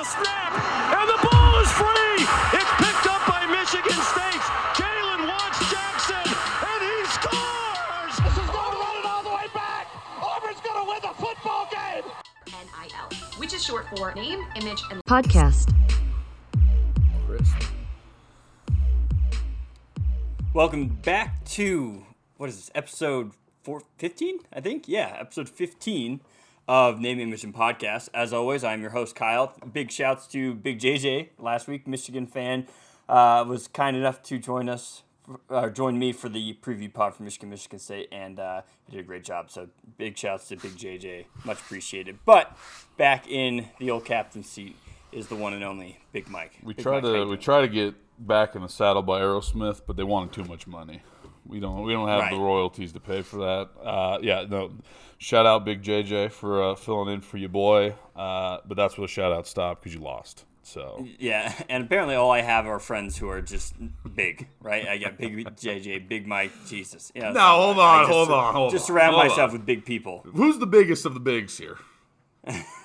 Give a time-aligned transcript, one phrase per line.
[0.00, 0.52] the snap,
[0.96, 2.24] and the ball is free.
[2.56, 4.44] It's picked up by Michigan State.
[4.72, 8.14] Jalen Watts Jackson, and he scores.
[8.24, 9.88] This is going to run it all the way back.
[10.22, 12.04] Auburn's going to win the football game.
[12.46, 15.70] NIL, which is short for name, image, and podcast.
[17.26, 17.50] Chris.
[20.54, 22.06] Welcome back to
[22.38, 26.22] what is this episode four, 15 I think yeah episode 15
[26.68, 28.08] of Name and Podcast.
[28.14, 29.54] As always, I'm your host Kyle.
[29.72, 32.66] Big shouts to Big JJ last week, Michigan fan,
[33.08, 35.02] uh, was kind enough to join us
[35.48, 39.00] uh, join me for the preview pod for Michigan Michigan State, and uh, he did
[39.00, 39.50] a great job.
[39.50, 39.68] So
[39.98, 42.18] big shouts to Big JJ, much appreciated.
[42.24, 42.56] But
[42.96, 44.76] back in the old captain seat
[45.12, 46.52] is the one and only Big Mike.
[46.62, 49.82] We Big try Mike, to we try to get back in the saddle by Aerosmith,
[49.86, 51.02] but they wanted too much money.
[51.46, 52.30] We don't we don't have Right.
[52.32, 53.68] the royalties to pay for that.
[53.82, 54.72] Uh, yeah, no.
[55.18, 59.06] Shout out Big JJ for uh, filling in for your boy, uh, but that's where
[59.06, 60.44] the shout out stopped because you lost.
[60.62, 63.74] So Yeah, and apparently all I have are friends who are just
[64.14, 64.86] big, right?
[64.86, 67.10] I got big JJ, big Mike, Jesus.
[67.14, 67.32] Yeah.
[67.32, 69.56] No, hold on, hold on, hold Just on, surround hold myself on.
[69.58, 70.24] with big people.
[70.34, 71.76] who's the biggest of the bigs here?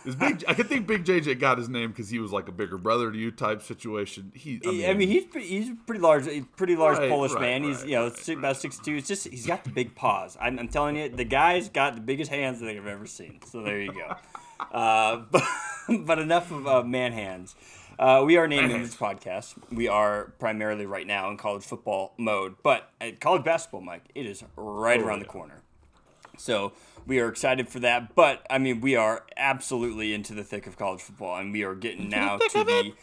[0.05, 0.43] Is Big?
[0.47, 3.11] I could think Big JJ got his name because he was like a bigger brother
[3.11, 4.31] to you type situation.
[4.35, 7.41] He, I mean, I mean, he's pretty, he's pretty large, pretty large Right, Polish right,
[7.41, 7.63] man.
[7.63, 8.95] He's you know right, about six two.
[8.95, 10.37] It's just he's got the big paws.
[10.39, 13.39] I'm, I'm telling you, the guy's got the biggest hands that I've ever seen.
[13.45, 14.15] So there you go.
[14.71, 15.43] Uh, but,
[16.05, 17.55] but enough of uh, man hands.
[17.99, 19.53] Uh, we are naming this podcast.
[19.69, 24.25] We are primarily right now in college football mode, but at college basketball, Mike, it
[24.25, 25.61] is right around the corner.
[26.37, 26.73] So
[27.05, 28.15] we are excited for that.
[28.15, 31.75] But I mean, we are absolutely into the thick of college football, and we are
[31.75, 32.93] getting now to the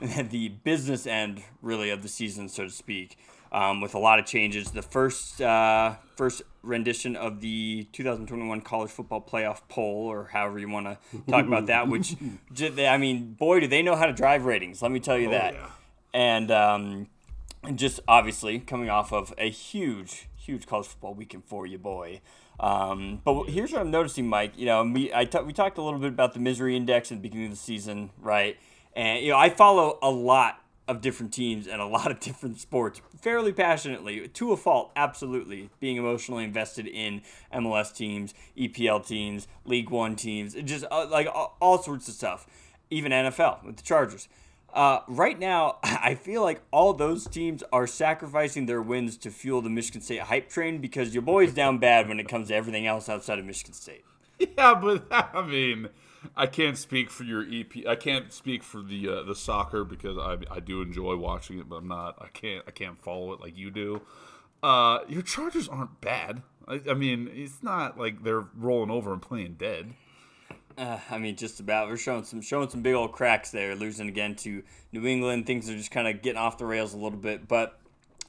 [0.30, 3.18] the business end, really, of the season, so to speak,
[3.52, 4.70] um, with a lot of changes.
[4.70, 10.68] The first uh, first rendition of the 2021 college football playoff poll, or however you
[10.68, 10.98] want to
[11.30, 12.16] talk about that, which
[12.78, 14.82] I mean, boy, do they know how to drive ratings.
[14.82, 15.54] Let me tell you that.
[15.54, 15.66] yeah.
[16.12, 17.06] And um,
[17.62, 22.20] and just obviously coming off of a huge, huge college football weekend for you, boy.
[22.60, 24.52] Um, but here's what I'm noticing, Mike.
[24.56, 27.18] You know, we I ta- we talked a little bit about the misery index at
[27.18, 28.58] the beginning of the season, right?
[28.94, 32.60] And you know, I follow a lot of different teams and a lot of different
[32.60, 35.70] sports fairly passionately, to a fault, absolutely.
[35.78, 37.22] Being emotionally invested in
[37.54, 42.46] MLS teams, EPL teams, League One teams, just uh, like all, all sorts of stuff.
[42.90, 44.28] Even NFL with the Chargers.
[44.72, 49.62] Uh, right now, I feel like all those teams are sacrificing their wins to fuel
[49.62, 52.86] the Michigan State hype train because your boy's down bad when it comes to everything
[52.86, 54.04] else outside of Michigan State.
[54.56, 55.90] Yeah, but I mean,
[56.34, 57.86] I can't speak for your EP.
[57.86, 61.68] I can't speak for the uh, the soccer because I I do enjoy watching it,
[61.68, 62.16] but I'm not.
[62.18, 64.00] I can't I can't follow it like you do.
[64.62, 66.40] Uh, your Chargers aren't bad.
[66.66, 69.92] I, I mean, it's not like they're rolling over and playing dead.
[70.78, 71.88] Uh, I mean, just about.
[71.88, 73.74] We're showing some showing some big old cracks there.
[73.74, 75.46] Losing again to New England.
[75.46, 77.48] Things are just kind of getting off the rails a little bit.
[77.48, 77.78] But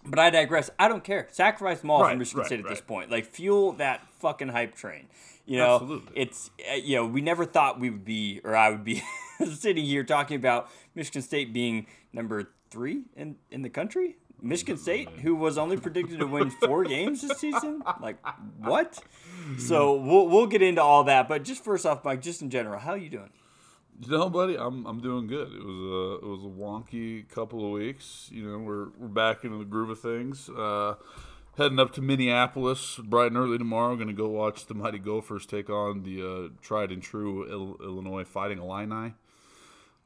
[0.06, 0.70] but I digress.
[0.80, 1.28] I don't care.
[1.32, 3.12] Sacrifice them all Right, for Michigan right, State at this point.
[3.12, 5.08] Like fuel that fucking hype train.
[5.46, 6.12] You know, Absolutely.
[6.16, 9.02] it's uh, you know we never thought we would be or I would be
[9.56, 14.18] sitting here talking about Michigan State being number three in in the country.
[14.42, 18.18] Michigan State, who was only predicted to win four games this season, like
[18.60, 19.00] what?
[19.58, 22.80] So we'll we'll get into all that, but just first off, Mike, just in general,
[22.80, 23.30] how are you doing?
[24.00, 25.52] You know, buddy, I'm I'm doing good.
[25.54, 25.76] It was
[26.22, 28.30] a it was a wonky couple of weeks.
[28.32, 30.50] You know, we're we're back into the groove of things.
[30.50, 30.96] Uh,
[31.58, 33.96] heading up to Minneapolis bright and early tomorrow.
[33.96, 37.86] Going to go watch the Mighty Gophers take on the uh, tried and true Il-
[37.86, 39.14] Illinois Fighting Illini.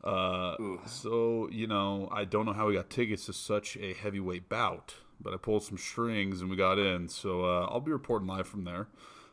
[0.05, 0.55] Uh,
[0.85, 4.95] so you know, I don't know how we got tickets to such a heavyweight bout,
[5.19, 7.09] but I pulled some strings and we got in.
[7.09, 8.87] So uh, I'll be reporting live from there.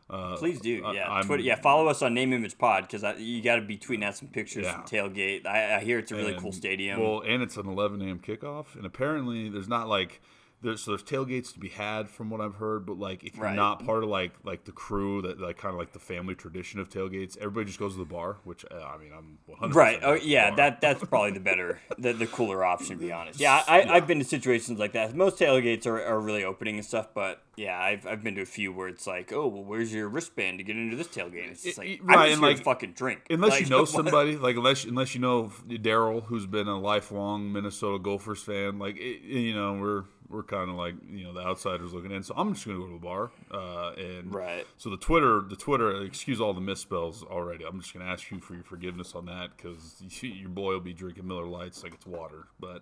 [0.09, 1.09] Uh, Please do, I- yeah.
[1.09, 4.03] I'm- Twitter, yeah, follow us on Name Image Pod because you got to be tweeting
[4.03, 4.73] out some pictures Yeah.
[4.73, 5.45] from tailgate.
[5.47, 6.99] I, I hear it's a really And- cool stadium.
[6.99, 8.19] Well, and it's an 11 a.m.
[8.19, 10.21] kickoff, and apparently there's not like
[10.63, 13.43] there's so there's tailgates to be had from what I've heard, but like if you're
[13.45, 13.55] Right.
[13.55, 16.79] not part of like like the crew that like kind of like the family tradition
[16.79, 18.37] of tailgates, everybody just goes to the bar.
[18.43, 19.99] Which uh, I mean, I'm 100 Right.
[20.01, 20.55] Oh, yeah.
[20.55, 22.97] That that's probably the better, the, the cooler option.
[22.97, 23.39] To be honest.
[23.39, 25.13] Yeah, I, I've been to situations like that.
[25.15, 28.45] Most tailgates are, are really opening and stuff, but yeah, I've, I've been to a
[28.47, 31.51] few where it's like, oh, well, where's your wristband to get into this tailgate?
[31.51, 33.21] It's just like, I- right, I'm just and, like, fucking drink.
[33.29, 37.51] unless Like, you know somebody like unless unless you know Daryl who's been a lifelong
[37.51, 41.39] Minnesota Gophers fan like it, you know we're we're kind of like you know the
[41.41, 44.65] outsiders looking in so I'm just gonna go to the bar uh, and Right.
[44.77, 48.39] so the Twitter the Twitter excuse all the misspells already I'm just gonna ask you
[48.39, 52.05] for your forgiveness on that because your boy will be drinking Miller Lites like it's
[52.07, 52.81] water but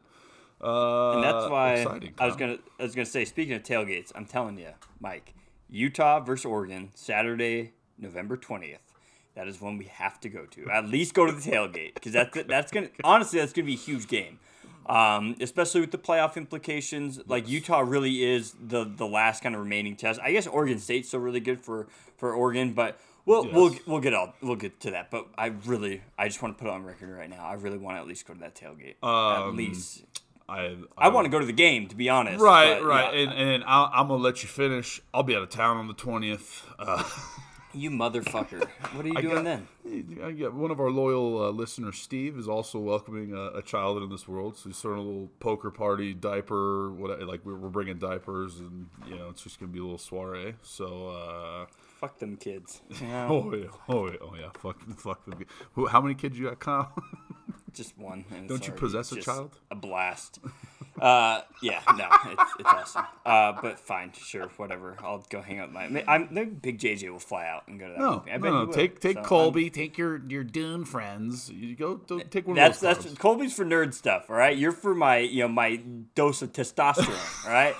[0.64, 3.26] uh, And that's why exciting, I was gonna I was gonna say.
[3.26, 4.70] Speaking of tailgates, I'm telling you,
[5.00, 5.34] Mike,
[5.70, 8.94] Utah versus Oregon, Saturday, November twentieth.
[9.34, 10.70] that is one we have to go to.
[10.70, 13.78] At least go to the tailgate because that's that's gonna honestly that's gonna be a
[13.78, 14.38] huge game,
[14.92, 17.20] um, especially with the playoff implications.
[17.28, 20.20] Like Utah really is the the last kind of remaining test.
[20.22, 23.00] I guess Oregon State's still really good for for Oregon, but.
[23.24, 26.58] We'll, we'll we'll get all we'll get to that, but I really I just want
[26.58, 27.46] to put it on record right now.
[27.46, 28.96] I really want to at least go to that tailgate.
[29.04, 29.08] at
[29.48, 30.04] Um, least
[30.50, 32.42] I I want to go to the game to be honest.
[32.42, 33.20] Right, but, right, yeah.
[33.22, 35.00] and and I, I'm gonna let you finish.
[35.14, 36.66] I'll be out of town on the twentieth.
[36.80, 37.04] Uh,
[37.74, 39.68] you motherfucker, what are you doing got- then?
[40.24, 43.98] I get one of our loyal uh, listeners, Steve, is also welcoming a, a child
[44.02, 44.58] into this world.
[44.58, 48.88] So he's throwing a little poker party, diaper, what like we're, we're bringing diapers, and
[49.08, 50.56] you know it's just gonna be a little soiree.
[50.62, 51.10] So.
[51.10, 51.66] uh
[52.00, 52.82] Fuck them kids.
[53.00, 54.50] You know, Oh yeah, oh yeah, oh yeah.
[54.60, 55.46] Fuck, fuck them.
[55.74, 56.92] Who, how many kids you got, Kyle?
[57.74, 58.26] just one.
[58.48, 59.60] Don't you possess a child?
[59.70, 60.40] A blast.
[61.00, 63.06] Uh, yeah, no, it's, it's awesome.
[63.26, 64.98] Uh, but fine, sure, whatever.
[65.04, 66.04] I'll go hang out with my.
[66.08, 68.00] I'm the Big JJ will fly out and go to that.
[68.00, 68.32] No, movie.
[68.32, 68.66] I no, bet no.
[68.72, 71.50] Take take So, Colby, take your your Dune friends.
[71.50, 71.96] You go,
[72.30, 72.96] take one That's of those.
[72.96, 73.18] that's cars.
[73.18, 74.58] Colby's for nerd stuff, all right.
[74.58, 75.78] You're for my you know my
[76.16, 77.76] dose of testosterone, all right.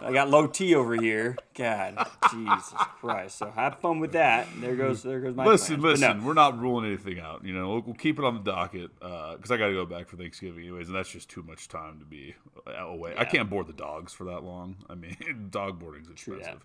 [0.00, 1.36] I got low T over here.
[1.54, 3.38] God, Jesus Christ.
[3.38, 4.48] So have fun with that.
[4.60, 5.44] There goes there goes my.
[5.46, 6.00] Listen, plans.
[6.00, 6.12] But no.
[6.12, 6.24] listen.
[6.26, 7.44] We're not ruling anything out.
[7.44, 10.08] You know, we'll, we'll keep it on the docket because I got to go back
[10.08, 12.34] for Thanksgiving anyways, and that's just too much time to be
[12.66, 13.14] uh, away.
[13.16, 14.76] I can't board the dogs for that long.
[14.90, 16.60] I mean, dog boarding's expensive.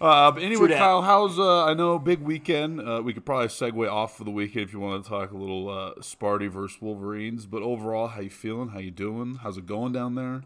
[0.00, 0.68] Uh, but anyway.
[0.68, 2.80] Kyle, how's uh, I know big weekend.
[2.80, 5.36] Uh, we could probably segue off for the weekend if you want to talk a
[5.36, 7.44] little uh, Sparty versus Wolverines.
[7.44, 8.70] But overall, how you feeling?
[8.70, 9.40] How you doing?
[9.42, 10.42] How's it going down there?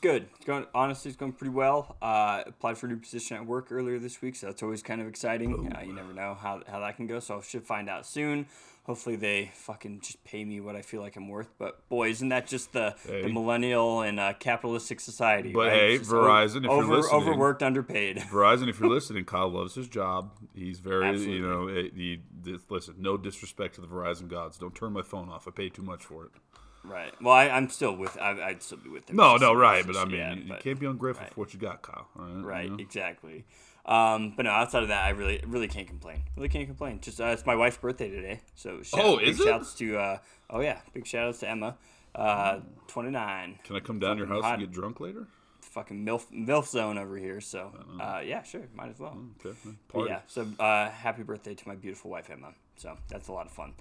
[0.00, 0.28] Good.
[0.36, 1.96] It's going honestly, it's going pretty well.
[2.02, 5.00] Uh, applied for a new position at work earlier this week, so that's always kind
[5.00, 5.72] of exciting.
[5.76, 8.46] Uh, you never know how, how that can go, so I should find out soon.
[8.84, 11.46] Hopefully, they fucking just pay me what I feel like I'm worth.
[11.56, 13.22] But boy, isn't that just the, Hey.
[13.22, 15.52] the millennial and uh, capitalistic society?
[15.52, 15.72] But right?
[15.72, 18.16] hey, Verizon, if you're listening- overworked, underpaid.
[18.32, 20.32] Verizon, if you're listening, Kyle loves his job.
[20.52, 21.36] He's very, Absolutely.
[21.36, 22.18] you know, eh, he,
[22.68, 24.58] listen, no disrespect to the Verizon gods.
[24.58, 25.46] Don't turn my phone off.
[25.46, 26.30] I pay too much for it.
[26.84, 27.12] Right.
[27.22, 28.18] Well, I, I'm still with.
[28.20, 29.16] I, I'd still be with them.
[29.16, 29.86] No, no, right.
[29.86, 31.32] But I mean, yeah, you, but- can't be ungrateful right.
[31.34, 32.08] for what you got, Kyle.
[32.18, 32.34] All right.
[32.34, 32.76] you Right, know?
[32.78, 33.44] exactly.
[33.84, 36.22] Um, but no, outside of that, I really, really can't complain.
[36.36, 37.00] Really can't complain.
[37.00, 39.44] Just uh, it's my wife's birthday today, so shout, Oh, big is it?
[39.44, 40.18] shouts to uh,
[40.50, 41.76] oh yeah, big shout outs to Emma,
[42.14, 44.54] uh, twenty nine, Can I come down to your house hot.
[44.58, 45.26] and get drunk later?
[45.62, 47.40] fucking milf milf zone over here.
[47.40, 49.18] So uh, yeah, sure, might as well.
[49.44, 49.56] Okay.
[49.88, 50.10] Party.
[50.10, 52.52] yeah, so uh, happy birthday to my beautiful wife Emma.
[52.76, 53.72] So that's a lot of fun.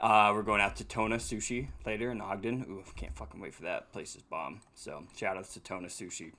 [0.00, 2.64] Uh, we're going out to Tona Sushi later in Ogden.
[2.68, 3.92] Ooh, can't fucking wait for that.
[3.92, 4.60] Place is bomb.
[4.74, 6.32] So shout outs to Tona Sushi.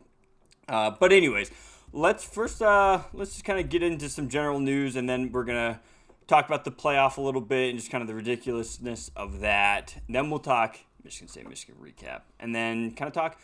[0.69, 1.51] Uh, but anyways,
[1.91, 5.43] let's first uh, let's just kind of get into some general news, and then we're
[5.43, 5.81] gonna
[6.27, 9.95] talk about the playoff a little bit and just kind of the ridiculousness of that.
[10.07, 13.37] then we'll talk Michigan State Michigan recap, and then kind of talk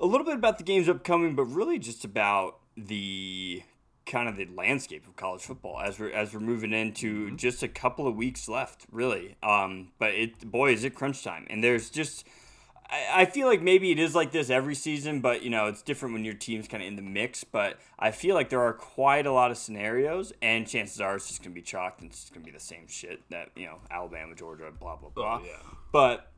[0.00, 3.62] a little bit about the games upcoming, but really just about the
[4.06, 7.68] kind of the landscape of college football as we're as we're moving into just a
[7.68, 9.36] couple of weeks left, really.
[9.42, 12.24] Um, but it boy is it crunch time, and there's just
[12.88, 15.82] I, I feel like maybe it is like this every season, but you know it's
[15.82, 17.44] different when your team's kind of in the mix.
[17.44, 21.28] But I feel like there are quite a lot of scenarios, and chances are it's
[21.28, 23.78] just gonna be chalked and it's just gonna be the same shit that you know
[23.90, 25.40] Alabama, Georgia, blah blah blah.
[25.44, 25.56] yeah.
[25.92, 26.30] But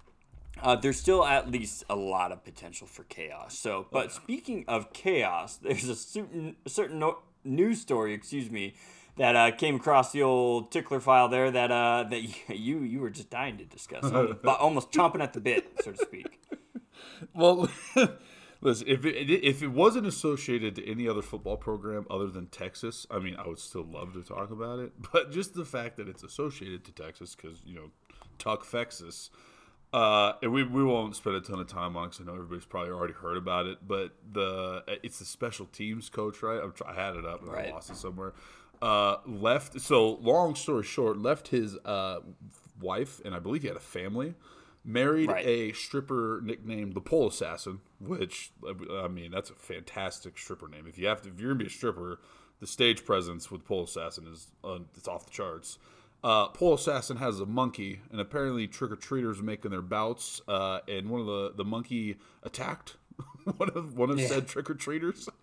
[0.63, 3.57] uh, there's still at least a lot of potential for chaos.
[3.57, 8.75] So, but speaking of chaos, there's a certain certain no, news story, excuse me,
[9.17, 13.11] that uh, came across the old tickler file there that uh, that you you were
[13.11, 16.41] just dying to discuss, almost, but almost chomping at the bit, so to speak.
[17.35, 17.69] Well,
[18.61, 23.07] listen, if it, if it wasn't associated to any other football program other than Texas,
[23.11, 24.93] I mean, I would still love to talk about it.
[25.13, 27.91] But just the fact that it's associated to Texas, because you know,
[28.39, 29.31] Tuck Texas,
[29.93, 32.35] uh, and we, we won't spend a ton of time on it 'cause I know
[32.35, 33.79] everybody's probably already heard about it.
[33.87, 36.61] But the it's the special teams coach, right?
[36.63, 37.69] I'm, I had it up and Right.
[37.69, 38.35] I lost it somewhere.
[38.83, 39.81] Uh, left.
[39.81, 42.21] So long story short, left his uh,
[42.81, 44.35] wife, and I believe he had a family
[44.85, 45.45] married Right.
[45.47, 48.53] a stripper nicknamed the Pole Assassin, which
[48.93, 50.87] I mean that's a fantastic stripper name.
[50.87, 52.21] If you have to, if you're gonna be a stripper,
[52.61, 55.79] the stage presence with Pole Assassin is uh, it's off the charts.
[56.23, 60.81] Uh, Pole Assassin has a monkey, and apparently trick or treaters making their bouts, uh,
[60.89, 62.97] and one of the the monkey attacked
[63.57, 65.29] one of one of said trick or treaters.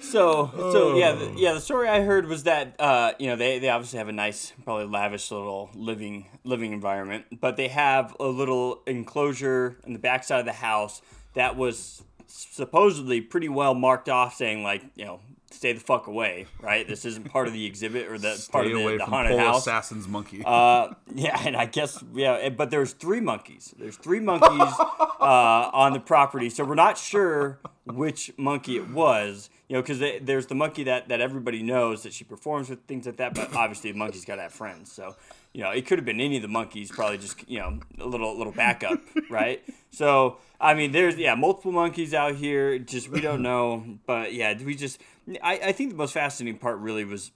[0.00, 1.52] So, so yeah, the, yeah.
[1.54, 4.52] The story I heard was that uh, you know they, they obviously have a nice,
[4.64, 10.40] probably lavish little living living environment, but they have a little enclosure in the backside
[10.40, 11.00] of the house
[11.34, 15.20] that was supposedly pretty well marked off, saying like you know
[15.54, 16.86] stay the fuck away, right?
[16.86, 19.62] This isn't part of the exhibit or the part of the, away the haunted house.
[19.62, 20.42] Assassin's monkey.
[20.44, 23.74] Uh, yeah, and I guess yeah, but there's three monkeys.
[23.78, 24.74] There's three monkeys
[25.20, 29.50] uh, on the property, so we're not sure which monkey it was.
[29.68, 33.06] You know, because there's the monkey that that everybody knows that she performs with things
[33.06, 34.92] like that, but obviously the monkey's got to have friends.
[34.92, 35.14] So
[35.54, 36.90] you know, it could have been any of the monkeys.
[36.90, 39.62] Probably just you know a little little backup, right?
[39.90, 42.78] So I mean, there's yeah multiple monkeys out here.
[42.78, 45.00] Just we don't know, but yeah, we just
[45.42, 47.32] I, I think the most fascinating part really was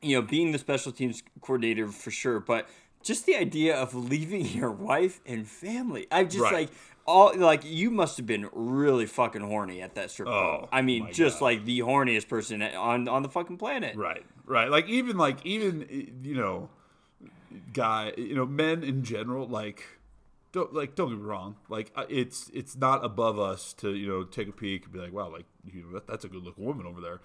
[0.00, 2.68] you know, being the special teams coordinator for sure, but
[3.02, 6.06] just the idea of leaving your wife and family.
[6.10, 6.52] I'm just Right.
[6.52, 6.70] like
[7.06, 10.60] all like you must have been really fucking horny at that strip club.
[10.64, 11.44] Oh, I mean, just God.
[11.46, 13.96] like the horniest person on on the fucking planet.
[13.96, 14.70] Right, right.
[14.70, 16.68] Like even like even you know,
[17.72, 19.82] guy, you know, men in general, like
[20.58, 24.06] don't like don't get me wrong, like uh, it's it's not above us to you
[24.08, 26.42] know take a peek and be like, wow, like you know that, that's a good
[26.44, 27.20] looking woman over there.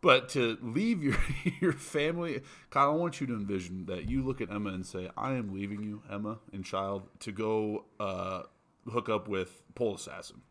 [0.00, 1.16] But to leave your
[1.60, 5.10] your family, Kyle, I want you to envision that you look at Emma and say,
[5.16, 8.42] "I am leaving you, Emma and child, to go uh,
[8.90, 10.42] hook up with Pole Assassin."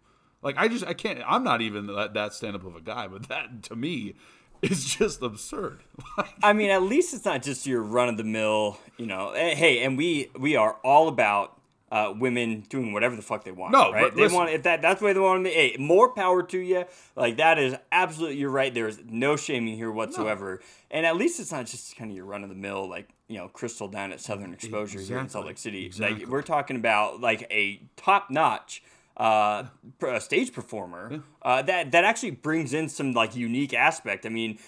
[0.41, 1.21] Like I just I can't.
[1.25, 4.15] I'm not even that, that stand up of a guy, but that to me
[4.61, 5.83] is just absurd.
[6.43, 9.29] I mean, at least it's not just your run of the mill, you know.
[9.31, 11.56] eh, Hey, and we we are all about
[11.91, 13.71] uh, women doing whatever the fuck they want.
[13.71, 14.13] No, right?
[14.13, 14.37] they listen.
[14.37, 15.49] want if that that's the way they want to.
[15.49, 16.85] Hey, more power to you.
[17.15, 18.37] Like that is absolutely.
[18.37, 18.73] You're right.
[18.73, 20.61] There is no shaming here whatsoever.
[20.91, 23.37] And at least it's not just kind of your run of the mill, like you
[23.37, 25.85] know, Crystal down at Southern Exposure here in Salt Lake City.
[25.85, 26.19] Exactly.
[26.19, 28.83] Like we're talking about like a top notch.
[29.17, 29.65] Uh,
[30.07, 34.27] a stage performer uh, that that actually brings in some like unique aspect.
[34.27, 34.59] I mean,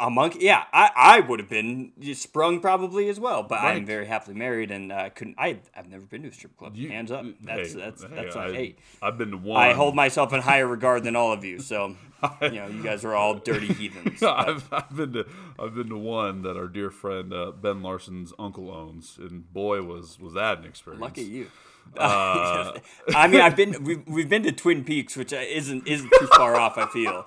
[0.00, 0.36] a monk.
[0.38, 4.70] Yeah, I, I would have been sprung probably as well, but I'm very happily married
[4.70, 5.34] and uh, couldn't.
[5.38, 6.76] I I've never been to a strip club.
[6.76, 7.24] you- Hands up.
[7.42, 8.76] That's hey, that's hey, that's I, like hey.
[9.02, 9.60] I've been to one.
[9.60, 11.58] I hold myself in higher regard than all of you.
[11.58, 11.96] So
[12.42, 14.22] you know, you guys are all dirty heathens.
[14.22, 15.26] I've, I've been to
[15.58, 19.82] I've been to one that our dear friend uh, Ben Larson's uncle owns, and boy
[19.82, 21.02] was was that an experience.
[21.02, 21.50] Lucky you.
[21.96, 22.76] Uh,
[23.14, 26.56] I mean, I've been we've, we've been to Twin Peaks, which isn't isn't too far
[26.60, 26.76] off.
[26.76, 27.24] I feel,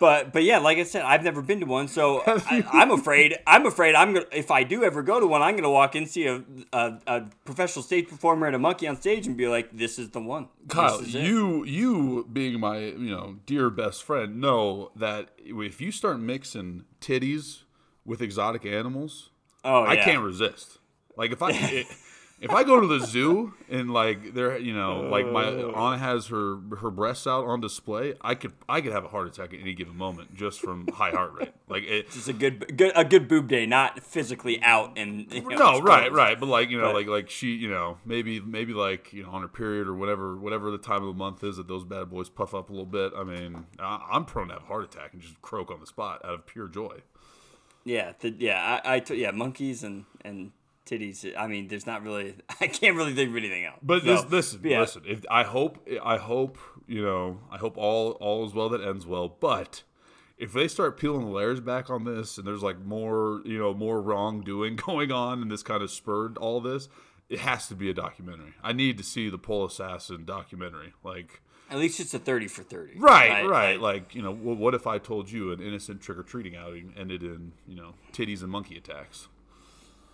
[0.00, 3.36] but but yeah, like I said, I've never been to one, so I, I'm afraid
[3.46, 6.06] I'm afraid I'm gonna if I do ever go to one, I'm gonna walk in
[6.06, 6.42] see a,
[6.72, 10.10] a, a professional stage performer and a monkey on stage and be like, this is
[10.10, 10.48] the one.
[10.68, 15.92] Kyle, it." you you being my you know dear best friend know that if you
[15.92, 17.64] start mixing titties
[18.04, 19.30] with exotic animals,
[19.64, 20.04] oh I yeah.
[20.04, 20.78] can't resist.
[21.16, 21.84] Like if I
[22.40, 25.72] if I go to the zoo and like there you know like my uh.
[25.74, 29.26] aunt has her her breasts out on display, I could I could have a heart
[29.26, 31.52] attack at any given moment just from high heart rate.
[31.68, 32.06] Like it.
[32.06, 35.80] It's a good, good a good boob day, not physically out and you know, No,
[35.80, 39.12] right, right, but like you know, But- like like she, you know, maybe maybe like
[39.12, 41.68] you know on her period or whatever, whatever the time of the month is that
[41.68, 43.12] those bad boys puff up a little bit.
[43.16, 45.86] I mean, I, I'm prone to have a heart attack and just croak on the
[45.86, 47.02] spot out of pure joy.
[47.84, 50.52] Yeah, the, yeah, I, I t- yeah, monkeys and and
[50.90, 51.24] titties.
[51.38, 52.34] I mean, there's not really.
[52.60, 53.78] I can't really think of anything else.
[53.82, 54.80] But So, this, listen, yeah.
[54.80, 55.02] listen.
[55.06, 59.06] If, I hope, I hope, you know, I hope all all is well that ends
[59.06, 59.28] well.
[59.28, 59.82] But
[60.38, 63.74] if they start peeling the layers back on this, and there's like more, you know,
[63.74, 66.88] more wrongdoing going on, and this kind of spurred all this,
[67.28, 68.54] it has to be a documentary.
[68.62, 70.94] I need to see the Pole Assassin documentary.
[71.04, 72.98] Like, At least it's a thirty for thirty.
[72.98, 73.80] right, right.
[73.80, 76.94] Like, you know, wh- what if I told you an innocent trick or treating outing
[76.98, 79.28] ended in, you know, titties and monkey attacks?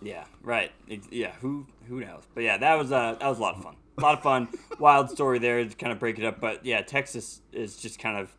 [0.01, 0.71] Yeah, right.
[0.89, 2.23] Ex- Yeah, who who knows?
[2.33, 3.75] But yeah, that was uh, that was a lot of fun.
[3.97, 4.47] A lot of fun.
[4.79, 6.39] Wild story there to kind of break it up.
[6.39, 8.31] But yeah, Texas is just kind of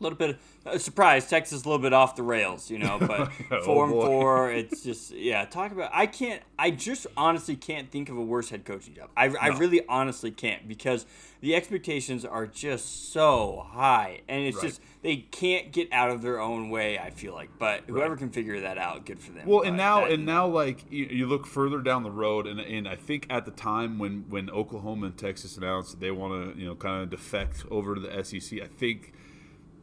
[0.00, 1.28] a little bit uh, surprise.
[1.28, 2.98] Texas a little bit off the rails, you know.
[2.98, 4.06] But Oh, four and boy.
[4.06, 5.44] four, it's just yeah.
[5.44, 6.42] Talk about I can't.
[6.58, 9.10] I just honestly can't think of a worse head coaching job.
[9.16, 11.06] I, I really honestly can't because
[11.40, 14.64] the expectations are just so high, and it's Right.
[14.66, 16.98] just they can't get out of their own way.
[16.98, 19.46] I feel like, but whoever can figure that out, good for them.
[19.46, 22.46] Well, and But now that- and now, like you, you look further down the road,
[22.48, 26.10] and, and I think at the time when when Oklahoma and Texas announced that they
[26.10, 29.12] want to you know kind of defect over to the SEC, I think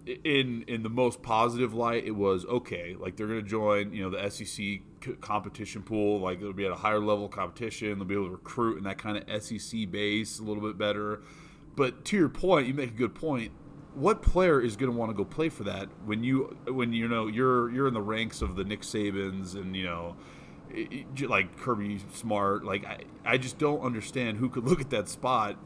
[0.05, 2.95] in in the most positive light, it was okay.
[2.97, 6.19] Like they're going to join you know the SEC competition pool.
[6.19, 7.97] Like it'll be at a higher level competition.
[7.97, 11.21] They'll be able to recruit in that kind of SEC base a little bit better.
[11.75, 13.51] But to your point, you make a good point
[13.95, 17.07] what player is going to want to go play for that when you when you
[17.07, 20.15] know you're you're in the ranks of the Nick Sabans and you know
[21.27, 25.57] like Kirby Smart like I, I just don't understand who could look at that spot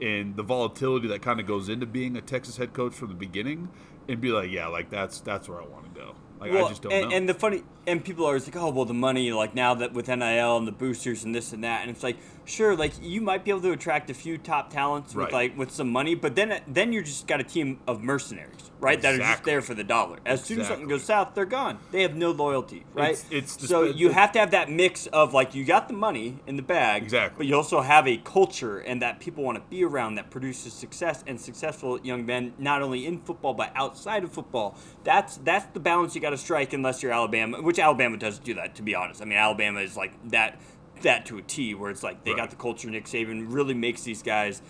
[0.00, 3.14] and the volatility that kind of goes into being a Texas head coach from the
[3.14, 3.68] beginning
[4.08, 6.68] and be like yeah like that's that's where I want to go Like Well, I
[6.68, 7.16] just don't and, know.
[7.16, 9.92] and the funny, and people are always like, oh, well, the money, like now that
[9.92, 13.20] with NIL and the boosters and this and that, and it's like, sure, like you
[13.20, 15.32] might be able to attract a few top talents with Right.
[15.32, 19.00] like with some money, but then then you're just got a team of mercenaries, right?
[19.00, 20.18] That are just there for the dollar.
[20.26, 21.78] As soon as something goes south, they're gone.
[21.90, 23.12] They have no loyalty, right?
[23.12, 25.94] It's- it's the so you have to have that mix of like you got the
[25.94, 27.36] money in the bag, Exactly.
[27.38, 30.72] but you also have a culture and that people want to be around that produces
[30.72, 34.76] success and successful young men not only in football but outside of football.
[35.04, 38.54] That's that's the balance you got to strike unless you're Alabama, which Alabama does do
[38.54, 38.74] that.
[38.76, 40.58] To be honest, I mean Alabama is like that
[41.04, 42.90] that to a T, where it's like they got the culture.
[42.90, 44.60] Nick Saban really makes these guys.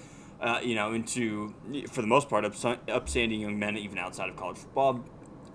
[0.41, 1.55] Uh, you know, into
[1.91, 5.03] for the most part, ups- upstanding young men, even outside of college football.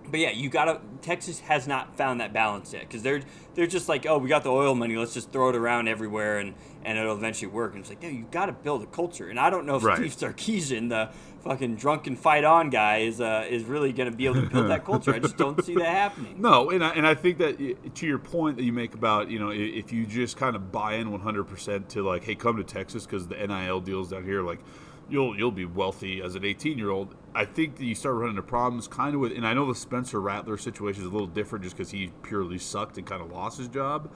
[0.09, 0.81] But yeah, you gotta.
[1.03, 3.21] Texas has not found that balance yet because they're
[3.53, 6.39] they're just like, oh, we got the oil money, let's just throw it around everywhere
[6.39, 7.73] and and it'll eventually work.
[7.73, 9.27] And it's like, no, you got to build a culture.
[9.27, 9.97] And I don't know if Right.
[9.97, 11.09] Steve Sarkisian, the
[11.41, 14.85] fucking drunken fight on guy, is uh, is really gonna be able to build that
[14.85, 15.13] culture.
[15.13, 16.41] I just don't see that happening.
[16.41, 19.39] No, and I, and I think that to your point that you make about you
[19.39, 23.05] know if you just kind of buy in 100% to like hey come to Texas
[23.05, 24.59] because the NIL deals down here like
[25.09, 27.15] you'll you'll be wealthy as an 18 year old.
[27.33, 29.75] I think that you start running into problems kind of with and I know the
[29.75, 33.31] Spencer Rattler situation is a little different just because he purely sucked and kind of
[33.31, 34.11] lost his job.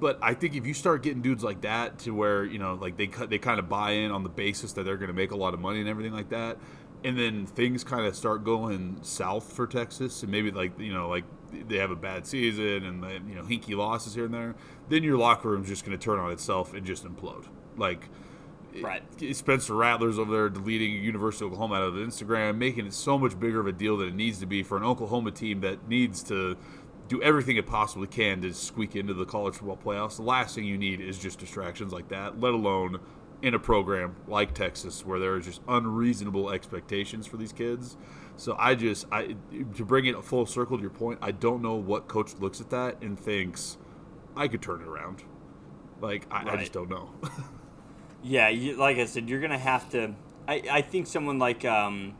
[0.00, 2.96] But I think if you start getting dudes like that to where you know like
[2.96, 5.30] they cut- they kind of buy in on the basis that they're going to make
[5.30, 6.58] a lot of money and everything like that,
[7.04, 11.08] and then things kind of start going south for Texas, and maybe like you know
[11.08, 11.24] like
[11.68, 14.54] they have a bad season and they, you know hinky losses here and there,
[14.88, 17.46] then your locker room's just going to turn on itself and just implode.
[17.76, 18.08] Like
[18.80, 19.02] Right.
[19.34, 23.18] Spencer Rattler's over there deleting University of Oklahoma out of the Instagram, making it so
[23.18, 25.88] much bigger of a deal than it needs to be for an Oklahoma team that
[25.88, 26.56] needs to
[27.10, 30.16] do everything it possibly can to squeak into the college football playoffs.
[30.16, 33.00] The last thing you need is just distractions like that, let alone
[33.42, 37.96] in a program like Texas where there are just unreasonable expectations for these kids.
[38.36, 39.34] So I just I
[39.74, 42.70] to bring it full circle to your point, I don't know what coach looks at
[42.70, 43.76] that and thinks
[44.36, 45.24] I could turn it around.
[46.00, 47.10] Like I, I just don't know.
[48.22, 50.14] Yeah, you, like I said, you're gonna have to.
[50.46, 52.14] I, I think someone like um,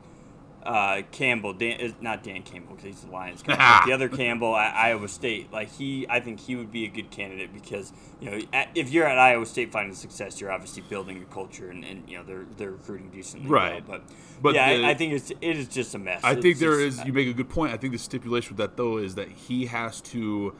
[0.62, 4.74] uh, Campbell, Dan, not Dan Campbell because he's the Lions coach, the other Campbell at
[4.76, 8.40] Iowa State, like he, I think he would be a good candidate because you know
[8.52, 12.08] at, if you're at Iowa State finding success, you're obviously building a culture and, and
[12.08, 13.86] you know they're they're recruiting decently Right.
[13.88, 14.00] well.
[14.00, 16.20] But But yeah, the- I, I think it's it is just a mess.
[16.22, 17.06] I It's think there just- is.
[17.06, 17.72] You make a good point.
[17.72, 20.54] I think the stipulation with that though is that he has to,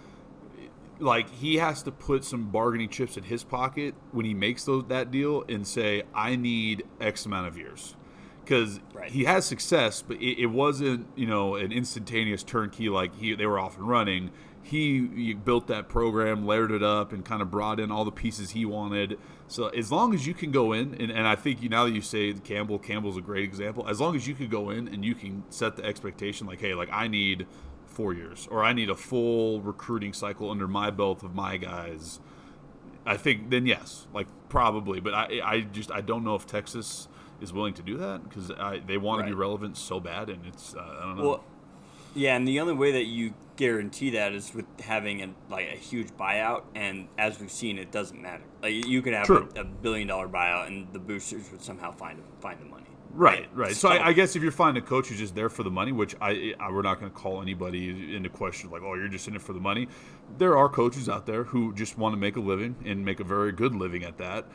[0.98, 4.84] like, he has to put some bargaining chips in his pocket when he makes those
[4.88, 7.96] that deal and say, "I need X amount of years,"
[8.50, 9.10] because Right.
[9.10, 13.46] he has success, but it, it wasn't you know an instantaneous turnkey like he they
[13.46, 14.30] were off and running.
[14.62, 18.12] He, he built that program, layered it up, and kind of brought in all the
[18.12, 19.18] pieces he wanted.
[19.48, 21.92] So as long as you can go in, and, and I think you now that
[21.92, 23.88] you say Campbell, Campbell's a great example.
[23.88, 26.74] As long as you can go in and you can set the expectation, like, hey,
[26.74, 27.46] like I need
[27.86, 32.20] four years, or I need a full recruiting cycle under my belt of my guys.
[33.06, 37.08] I think then yes, like probably, but I I just I don't know if Texas
[37.40, 38.50] is willing to do that because
[38.86, 41.28] they want to be relevant so bad, and it's uh, I don't know.
[41.28, 41.44] Well,
[42.14, 45.76] yeah, and the only way that you guarantee that is with having a, like a
[45.76, 48.42] huge buyout, and as we've seen, it doesn't matter.
[48.62, 49.48] Like you could have True.
[49.54, 52.86] a, a billion dollar buyout, and the boosters would somehow find find the money.
[53.12, 53.74] Right, right.
[53.74, 55.90] So I, I guess if you're finding a coach who's just there for the money,
[55.90, 59.26] which I, I we're not going to call anybody into question like, oh, you're just
[59.26, 59.88] in it for the money.
[60.38, 63.24] There are coaches out there who just want to make a living and make a
[63.24, 64.46] very good living at that.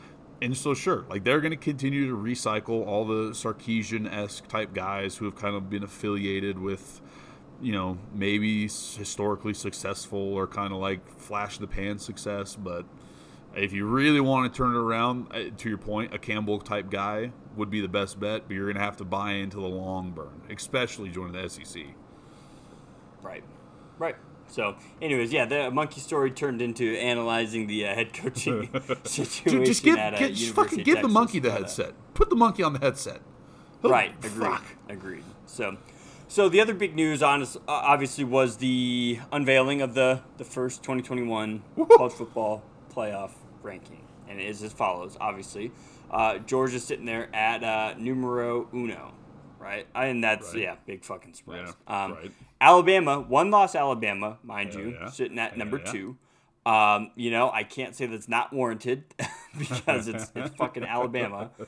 [0.41, 4.73] And so, sure, like they're going to continue to recycle all the Sarkisian esque type
[4.73, 7.01] guys who have kind of been affiliated with,
[7.61, 12.55] you know, maybe historically successful or kind of like flash the pan success.
[12.55, 12.85] But
[13.55, 16.89] if you really want to turn it around, uh, to your point, a Campbell type
[16.89, 19.67] guy would be the best bet, but you're going to have to buy into the
[19.67, 21.83] long burn, especially joining the SEC.
[23.21, 23.43] Right,
[23.97, 24.17] right.
[24.47, 28.69] So, anyways, yeah, the monkey story turned into analyzing the uh, head coaching
[29.03, 31.61] situation Ju- Just give, at uh, get, just fucking give the monkey the but, uh,
[31.63, 31.93] headset.
[32.13, 33.21] Put the monkey on the headset.
[33.83, 34.13] Right.
[34.23, 34.47] Agreed.
[34.47, 34.63] Fuck.
[34.89, 35.23] Agreed.
[35.45, 35.77] So,
[36.27, 41.61] so the other big news, honest, obviously, was the unveiling of the the first 2021
[41.97, 42.63] college football
[42.95, 43.31] playoff
[43.61, 45.17] ranking, and it is as follows.
[45.19, 45.71] Obviously,
[46.09, 49.13] uh, Georgia's sitting there at uh, numero uno,
[49.59, 49.85] right?
[49.93, 50.63] And that's Right.
[50.63, 51.73] yeah, big fucking surprise.
[51.87, 52.31] Yeah, um, right.
[52.61, 55.09] Alabama, one loss, Alabama, mind Hell you, yeah.
[55.09, 55.91] sitting at Hell number yeah.
[55.91, 56.17] two.
[56.65, 59.03] Um, you know, I can't say that's not warranted
[59.57, 61.51] because it's it's fucking Alabama.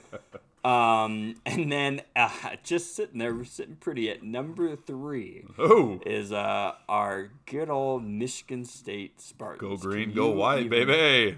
[0.66, 2.30] Um, and then uh,
[2.62, 8.04] just sitting there, we're sitting pretty at number three Oh, is uh, our good old
[8.04, 9.62] Michigan State Spartans.
[9.62, 11.38] go green, go white, even- baby.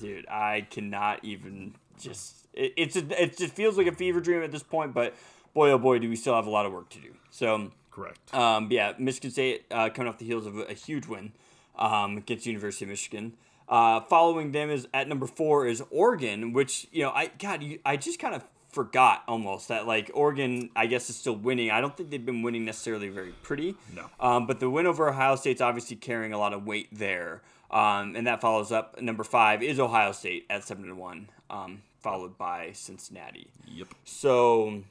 [0.00, 2.48] Dude, I cannot even just.
[2.54, 5.14] It, it's a, it just feels like a fever dream at this point, but
[5.54, 7.14] boy oh boy, do we still have a lot of work to do.
[7.30, 8.34] So Correct.
[8.34, 11.32] Um, yeah, Michigan State uh, coming off the heels of a, huge win
[11.78, 13.32] um, against University of Michigan.
[13.70, 17.78] Uh, following them is at number four is Oregon, which you know I God you,
[17.86, 21.70] I just kind of forgot almost that like Oregon I guess is still winning.
[21.70, 23.74] I don't think they've been winning necessarily very pretty.
[23.94, 24.10] No.
[24.20, 27.40] Um, but the win over Ohio State's obviously carrying a lot of weight there.
[27.70, 31.82] Um, and that follows up number five is Ohio State at seven and one, um,
[31.98, 33.48] followed by Cincinnati.
[33.66, 33.88] Yep.
[34.04, 34.82] So,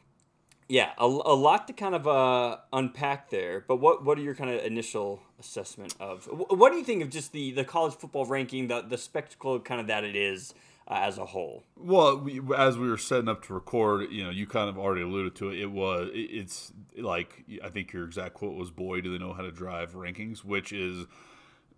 [0.67, 3.63] yeah, a, a lot to kind of uh, unpack there.
[3.67, 7.09] But what what are your kind of initial assessment of what do you think of
[7.09, 10.53] just the, the college football ranking, the the spectacle kind of that it is
[10.87, 11.63] uh, as a whole?
[11.77, 15.01] Well, we, as we were setting up to record, you know, you kind of already
[15.01, 15.59] alluded to it.
[15.59, 19.33] It was, it, it's like I think your exact quote was, "Boy, do they know
[19.33, 21.05] how to drive rankings," which is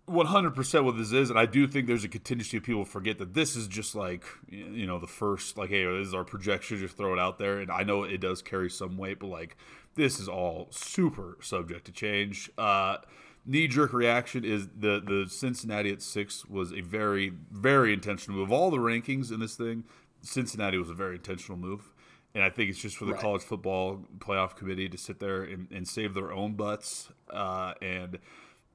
[0.08, 3.34] 100% what this is and i do think there's a contingency of people forget that
[3.34, 6.96] this is just like you know the first like hey this is our projection just
[6.96, 9.56] throw it out there and i know it does carry some weight but like
[9.94, 12.96] this is all super subject to change uh
[13.44, 18.52] knee-jerk reaction is the the cincinnati at six was a very very intentional move of
[18.52, 19.84] all the rankings in this thing
[20.22, 21.92] cincinnati was a very intentional move
[22.34, 23.20] and I think it's just for the Right.
[23.22, 27.08] college football playoff committee to sit there and, and save their own butts.
[27.30, 28.18] Uh, and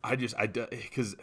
[0.04, 1.16] I just I because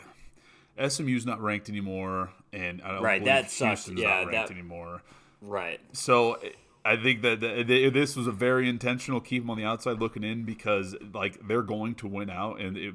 [0.79, 3.89] SMU's not ranked anymore, and I don't Right, that sucks.
[3.89, 5.03] Yeah, not ranked that- anymore.
[5.43, 5.81] Right.
[5.93, 6.39] So
[6.85, 10.45] I think that this was a very intentional keep them on the outside looking in
[10.45, 12.95] because like they're going to win out, and it,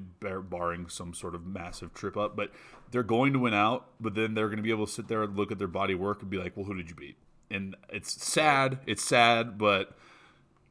[0.50, 2.52] barring some sort of massive trip up, but
[2.92, 3.88] they're going to win out.
[4.00, 5.96] But then they're going to be able to sit there and look at their body
[5.96, 7.18] work and be like, well, who did you beat?
[7.52, 8.80] And it's sad.
[8.88, 9.96] It's sad, but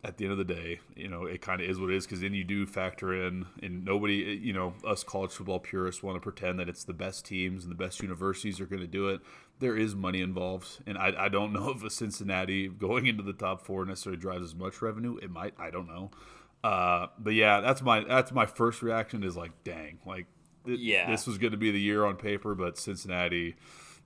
[0.05, 2.05] at the end of the day, you know, it kind of is what it is
[2.07, 6.15] because then you do factor in, and nobody, you know, us college football purists want
[6.17, 9.09] to pretend that it's the best teams and the best universities are going to do
[9.09, 9.21] it.
[9.61, 13.33] There is money involved, and I, I don't know if a Cincinnati going into the
[13.33, 15.17] top four necessarily drives as much revenue.
[15.23, 16.11] It might, I don't know.
[16.63, 20.27] Uh, but yeah, that's my that's my first reaction is like, dang, like
[20.67, 21.11] th- Yeah.
[21.11, 23.57] this was going to be the year on paper, but Cincinnati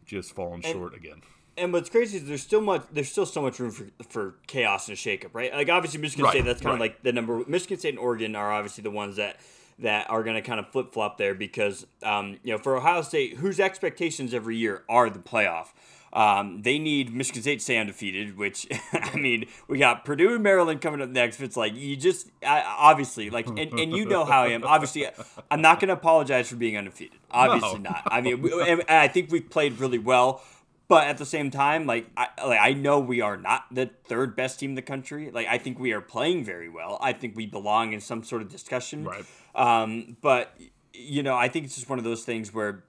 [0.04, 1.22] just falling short again.
[1.59, 4.88] And what's crazy is there's still much there's still so much room for, for chaos
[4.88, 5.53] and shakeup, right?
[5.53, 7.42] Like obviously Michigan Right, State, that's kind of like the number.
[7.47, 9.37] Michigan State and Oregon are obviously the ones that
[9.81, 13.03] that are going to kind of flip flop there because um, you know for Ohio
[13.03, 15.68] State, whose expectations every year are the playoff.
[16.11, 20.42] Um, they need Michigan State to stay undefeated, which I mean, we got Purdue and
[20.42, 21.38] Maryland coming up next.
[21.40, 24.64] It's like you just I, obviously like, and, and you know how I am.
[24.64, 25.07] Obviously,
[25.51, 27.18] I'm not going to apologize for being undefeated.
[27.31, 27.90] Obviously No.
[27.90, 28.03] not.
[28.07, 30.42] I mean, we, I think we've played really well.
[30.88, 34.35] But at the same time, like I, like I know we are not the third
[34.35, 35.31] best team in the country.
[35.31, 36.98] Like I think we are playing very well.
[37.03, 39.05] I think we belong in some sort of discussion.
[39.05, 39.24] Right.
[39.55, 40.59] Um, but
[40.94, 42.85] you know, I think it's just one of those things where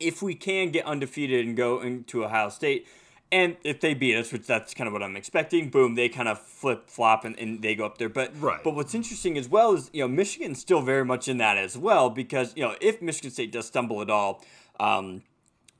[0.00, 2.86] if we can get undefeated and go into Ohio State,
[3.32, 6.28] and if they beat us, which that's kind of what I'm expecting, boom, they kind
[6.28, 8.08] of flip flop and, and they go up there.
[8.08, 8.62] But Right.
[8.62, 11.78] but what's interesting as well is you know Michigan's still very much in that as
[11.78, 14.44] well because you know if Michigan State does stumble at all,
[14.80, 15.22] um,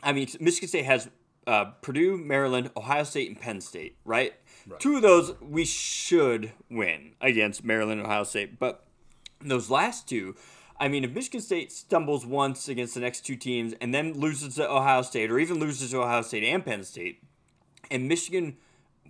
[0.00, 1.09] I mean Michigan State has
[1.46, 4.35] uh, Purdue, Maryland, Ohio State, and Penn State, right?
[4.78, 8.85] Two of those we should win against Maryland and Ohio State, but
[9.40, 10.35] those last two,
[10.80, 14.56] I mean, if Michigan State stumbles once against the next two teams and then loses
[14.56, 17.22] to Ohio State, or even loses to Ohio State and Penn State,
[17.90, 18.56] and Michigan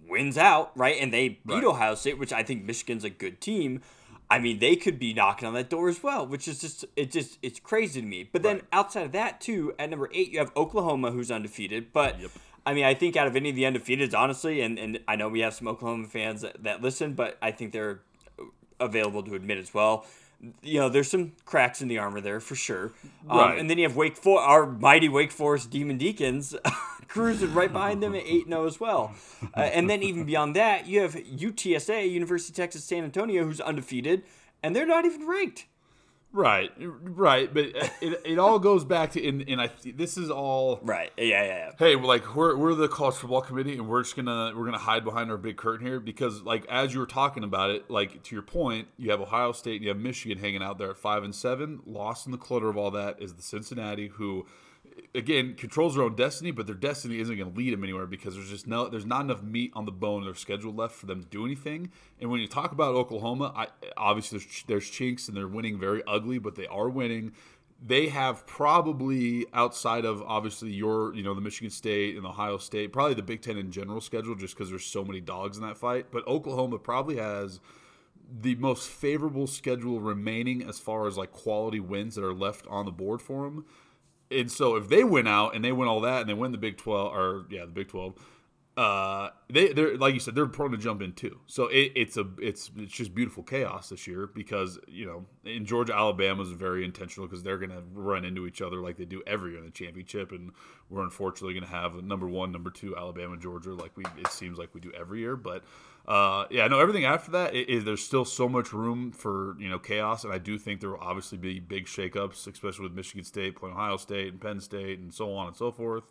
[0.08, 1.64] wins out, right, and they beat Right.
[1.64, 3.80] Ohio State, which I think Michigan's a good team.
[4.28, 7.10] I mean, they could be knocking on that door as well, which is just it
[7.10, 8.28] just it's crazy to me.
[8.30, 8.64] But then Right.
[8.72, 11.92] outside of that too, at number eight you have Oklahoma, who's undefeated.
[11.92, 12.30] But Yep.
[12.64, 15.28] I mean, I think out of any of the undefeateds, honestly, and, and I know
[15.28, 18.00] we have some Oklahoma fans that, that listen, but I think they're
[18.80, 20.04] available to admit as well.
[20.62, 22.92] You know, there's some cracks in the armor there for sure.
[23.28, 23.58] Um, Right.
[23.58, 26.54] And then you have Wake For our mighty Wake Forest Demon Deacons
[27.08, 29.14] cruising right behind them at 8 0 as well.
[29.56, 33.60] Uh, and then even beyond that, you have UTSA, University of Texas San Antonio, who's
[33.60, 34.22] undefeated,
[34.62, 35.66] and they're not even ranked.
[36.32, 40.30] Right, right, but uh, it, it all goes back to and, and I this is
[40.30, 41.10] all Right.
[41.16, 41.70] Yeah, yeah, yeah.
[41.78, 44.76] hey, we're like we're, we're the college football committee, and we're just gonna we're gonna
[44.76, 48.22] hide behind our big curtain here because like as you were talking about it, like
[48.24, 50.98] to your point, you have Ohio State and you have Michigan hanging out there at
[50.98, 51.80] five and seven.
[51.86, 54.46] Lost in the clutter of all that is the Cincinnati, who
[55.14, 58.34] again controls their own destiny, but their destiny isn't going to lead them anywhere because
[58.34, 61.06] there's just no there's not enough meat on the bone in their schedule left for
[61.06, 61.90] them to do anything.
[62.20, 66.02] And when you talk about Oklahoma, I obviously there's, there's chinks and they're winning very
[66.06, 67.32] ugly, but they are winning.
[67.84, 72.92] They have probably outside of obviously your you know the Michigan State and Ohio State
[72.92, 75.76] probably the Big Ten in general schedule just because there's so many dogs in that
[75.76, 76.06] fight.
[76.10, 77.60] But Oklahoma probably has
[78.40, 82.84] the most favorable schedule remaining as far as like quality wins that are left on
[82.84, 83.64] the board for them
[84.30, 86.58] and so if they win out and they win all that and they win the
[86.58, 88.14] Big 12 or yeah the Big 12
[88.76, 91.40] uh, they they're like you said they're prone to jump in too.
[91.46, 95.64] So it, it's a it's it's just beautiful chaos this year because you know in
[95.64, 99.22] Georgia Alabama is very intentional because they're to run into each other like they do
[99.26, 100.52] every year in the championship, and
[100.90, 104.74] we're unfortunately to have number one, number two Alabama Georgia like we it seems like
[104.74, 105.64] we do every year, but.
[106.06, 106.78] Uh, yeah, no.
[106.78, 110.38] Everything after that is there's still so much room for you know chaos, and I
[110.38, 114.28] do think there will obviously be big shakeups, especially with Michigan State playing Ohio State
[114.28, 116.04] and Penn State and so on and so forth.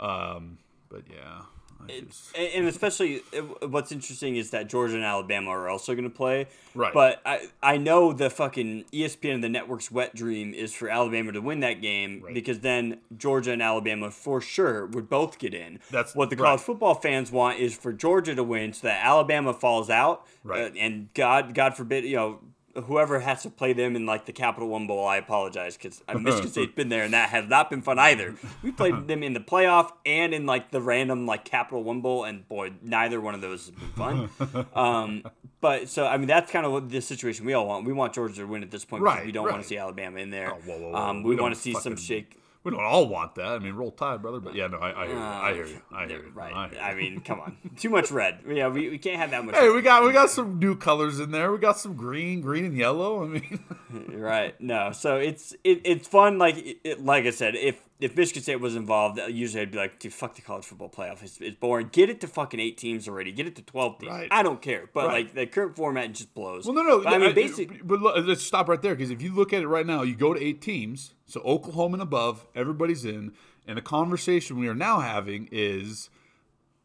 [0.00, 1.42] Um, but yeah,
[1.80, 3.22] I just- And especially,
[3.66, 6.46] what's interesting is that Georgia and Alabama are also going to play.
[6.74, 6.92] Right.
[6.92, 11.32] But I, I know the fucking ESPN and the network's wet dream is for Alabama
[11.32, 12.34] to win that game Right.
[12.34, 15.80] because then Georgia and Alabama for sure would both get in.
[15.90, 16.46] That's- what the right.
[16.48, 20.26] college football fans want is for Georgia to win so that Alabama falls out.
[20.44, 20.72] Right.
[20.72, 22.40] Uh, and God, God forbid, you know.
[22.84, 26.50] Whoever has to play them in like the Capital One Bowl, I apologize because Michigan
[26.50, 28.34] State's been there and that has not been fun either.
[28.62, 32.24] We played them in the playoff and in like the random like Capital One Bowl,
[32.24, 34.66] and boy, neither one of those has been fun.
[34.74, 35.22] um,
[35.60, 37.84] but so I mean, that's kind of what the situation we all want.
[37.84, 40.18] We want Georgia to win at this point Right, we don't want to see Alabama
[40.20, 40.52] in there.
[40.52, 40.98] Oh, whoa, whoa, whoa.
[40.98, 42.38] Um, We we, want to see some shake.
[42.70, 43.46] We don't all want that.
[43.46, 44.40] I mean, roll tide, brother.
[44.40, 45.20] But yeah, no, I, I hear you.
[45.20, 45.82] Uh, I hear you.
[45.92, 46.32] I hear you.
[46.34, 46.52] Right.
[46.54, 46.82] I, hear you.
[46.84, 48.40] I mean, come on, too much red.
[48.48, 49.54] Yeah, we, we can't have that much.
[49.56, 49.74] Hey, red.
[49.74, 51.50] we got we got some new colors in there.
[51.52, 53.24] We got some green, green and yellow.
[53.24, 53.64] I mean,
[54.08, 54.60] Right.
[54.60, 54.92] No.
[54.92, 56.38] So it's it, it's fun.
[56.38, 59.70] Like it, it- like I said, if if Michigan State was involved, uh, usually I'd
[59.72, 61.22] be like, dude, fuck the college football playoff.
[61.22, 61.88] It's, it's boring.
[61.90, 63.32] Get it to fucking eight teams already.
[63.32, 64.12] Get it to twelve teams.
[64.12, 64.28] Right.
[64.30, 64.88] I don't care.
[64.92, 65.24] But Right.
[65.26, 66.64] like the current format just blows.
[66.64, 67.02] well, no, no.
[67.02, 69.52] But, I mean, uh, basically, but look, let's stop right there because if you look
[69.52, 71.14] at it right now, you go to eight teams.
[71.26, 73.32] So Oklahoma and above, everybody's in.
[73.66, 76.08] And the conversation we are now having is,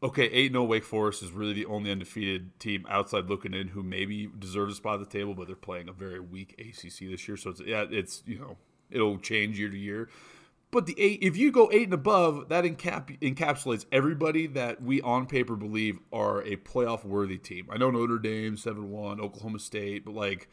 [0.01, 3.83] okay, eight no Wake Forest is really the only undefeated team outside looking in who
[3.83, 7.25] maybe deserves a spot at the table, but they're playing a very weak ACC this
[7.27, 7.37] year.
[7.37, 8.57] So it's yeah, it's you know
[8.91, 10.09] it'll change year to year.
[10.73, 15.01] But the eight, if you go eight and above, that encap, encapsulates everybody that we
[15.01, 17.67] on paper believe are a playoff worthy team.
[17.69, 20.49] I know Notre Dame seven one, Oklahoma State, but like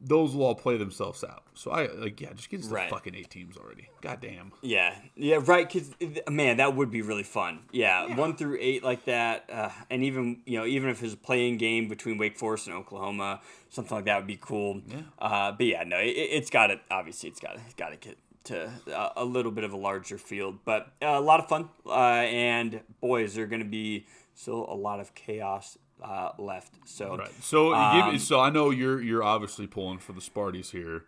[0.00, 1.42] those will all play themselves out.
[1.54, 3.90] So I like yeah, just get us the fucking eight teams already.
[4.00, 4.52] God damn.
[4.62, 5.68] yeah, yeah, right.
[5.68, 5.90] Because
[6.30, 7.64] man, that would be really fun.
[7.72, 11.16] Yeah, one through eight like that, uh, and even you know, even if it's a
[11.16, 14.80] playing game between Wake Forest and Oklahoma, something like that would be cool.
[14.86, 15.00] Yeah.
[15.18, 17.96] Uh, but yeah, no, it, it's got to obviously it's got to it's got to
[17.96, 21.48] get to a, a little bit of a larger field, but uh, a lot of
[21.48, 21.68] fun.
[21.86, 21.90] Uh,
[22.24, 26.74] and boy, is there going to be still a lot of chaos uh, left.
[26.86, 27.30] So Right.
[27.42, 31.04] So give Um, me, so I know you're you're obviously pulling for the Sparties here,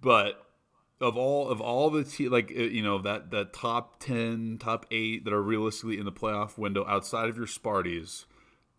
[0.00, 0.44] but
[1.00, 4.86] of all of all the te- like uh, you know that that top ten, top
[4.90, 8.24] eight that are realistically in the playoff window outside of your Sparties,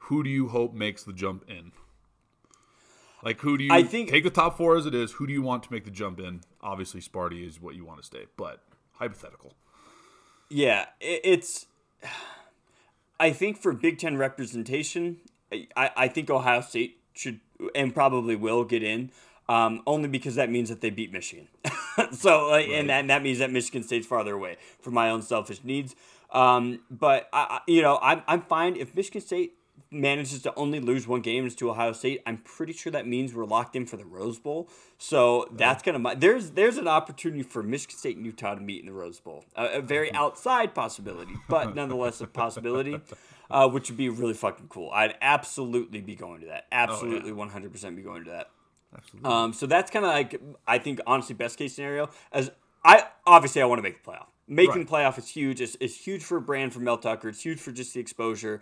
[0.09, 1.71] who do you hope makes the jump in?
[3.23, 5.13] Like who do you I think- take the top four as it is?
[5.13, 6.41] Who do you want to make the jump in?
[6.61, 9.53] Obviously, Sparty is what you want to stay, but hypothetical.
[10.49, 11.65] Yeah, it's.
[13.19, 15.17] I think for Big Ten representation,
[15.75, 17.39] I, I think Ohio State should
[17.75, 19.11] and probably will get in,
[19.49, 21.49] um, only because that means that they beat Michigan.
[22.13, 25.21] so, like, and, that, and that means that Michigan State's farther away for my own
[25.21, 25.95] selfish needs.
[26.31, 29.53] Um, but I, I- you know, I'm I'm fine if Michigan State
[29.91, 32.21] manages to only lose one game is to Ohio State.
[32.25, 34.69] I'm pretty sure that means we're locked in for the Rose Bowl.
[34.97, 38.85] So that's gonna there's there's an opportunity for Michigan State and Utah to meet in
[38.85, 39.45] the Rose Bowl.
[39.55, 42.99] A, a very outside possibility, but nonetheless a possibility,
[43.51, 44.91] uh, which would be really fucking cool.
[44.91, 46.67] I'd absolutely be going to that.
[46.71, 48.49] Absolutely, 100% be going to that.
[48.95, 49.31] Absolutely.
[49.31, 52.09] Um, so that's kind of like I think honestly best case scenario.
[52.31, 52.51] As
[52.83, 54.27] I obviously I want to make the playoff.
[54.47, 54.87] Making Right.
[54.87, 55.61] playoff is huge.
[55.61, 57.29] It's, it's huge for a brand for Mel Tucker.
[57.29, 58.61] It's huge for just the exposure.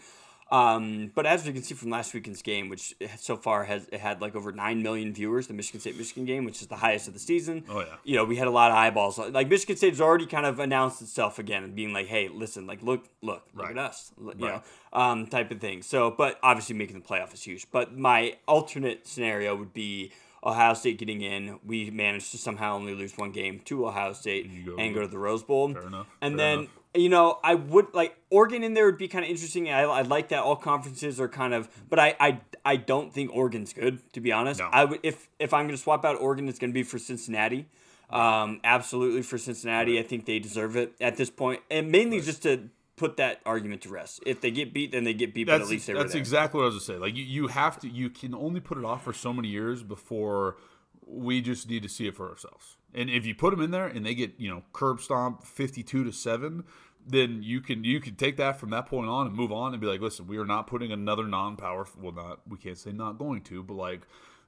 [0.50, 4.22] Um, but as we can see from last weekend's game, which so far has had
[4.22, 7.14] like over nine million viewers, the Michigan State Michigan game, which is the highest of
[7.14, 7.66] the season.
[7.70, 7.86] Oh, yeah.
[8.06, 9.18] You know, we had a lot of eyeballs.
[9.18, 12.66] Like Michigan State has already kind of announced itself again and being like, "Hey, listen,
[12.66, 13.78] like look, look, look Right.
[13.78, 14.38] at us," you Right.
[14.40, 14.62] know,
[14.94, 15.82] um, type of thing.
[15.82, 17.68] So, but obviously making the playoff is huge.
[17.72, 20.12] But my alternate scenario would be
[20.44, 21.60] Ohio State getting in.
[21.66, 24.46] We managed to somehow only lose one game to Ohio State
[24.78, 25.74] and go to the Rose Bowl.
[25.74, 26.72] Fair enough, And fair then enough.
[26.98, 29.70] You know, I would like Oregon in there would be kind of interesting.
[29.70, 33.32] I, I like that all conferences are kind of, but I, I I don't think
[33.34, 34.60] Oregon's good to be honest.
[34.60, 34.70] No.
[34.72, 37.68] I would if if I'm gonna swap out Oregon, it's gonna be for Cincinnati.
[38.10, 40.00] Um, absolutely for Cincinnati.
[40.00, 43.82] I think they deserve it at this point, and mainly just to put that argument
[43.82, 44.22] to rest.
[44.26, 46.58] If they get beat, then they get beat, but That's, at least they that's exactly
[46.58, 47.02] what I was gonna say.
[47.02, 49.84] Like you, you have to, you can only put it off for so many years
[49.84, 50.58] before
[51.06, 52.76] we just need to see it for ourselves.
[52.94, 55.84] And if you put them in there and they get you know curb stomp fifty
[55.84, 56.64] two to seven,
[57.08, 59.82] then you can you can take that from that point on and move on and
[59.82, 61.88] be like, listen, we are not putting another non power.
[62.00, 64.02] Well, not we can't say not going to, but like.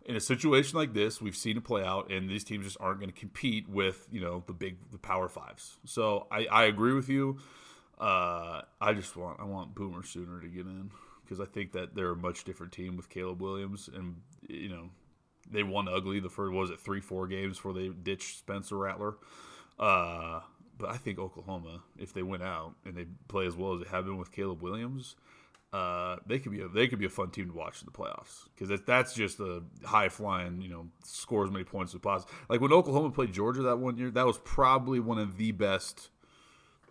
[0.06, 3.00] In a situation like this, we've seen it play out, and these teams just aren't
[3.00, 5.78] going to compete with you know the big the power fives.
[5.86, 7.38] So I, I agree with you.
[8.00, 10.90] Uh, I just want I want Boomer Sooner to get in
[11.24, 14.16] because I think that they're a much different team with Caleb Williams, and
[14.48, 14.90] you know
[15.52, 19.16] they won ugly the first was it three four games before they ditched Spencer Rattler.
[19.78, 20.40] Uh,
[20.80, 23.90] but I think Oklahoma, if they went out and they play as well as they
[23.90, 25.16] have been with Caleb Williams,
[25.72, 27.92] uh, they could be a, they could be a fun team to watch in the
[27.92, 32.32] playoffs because that's just a high flying you know score as many points as possible.
[32.50, 36.10] Like when Oklahoma played Georgia that one year, that was probably one of the best.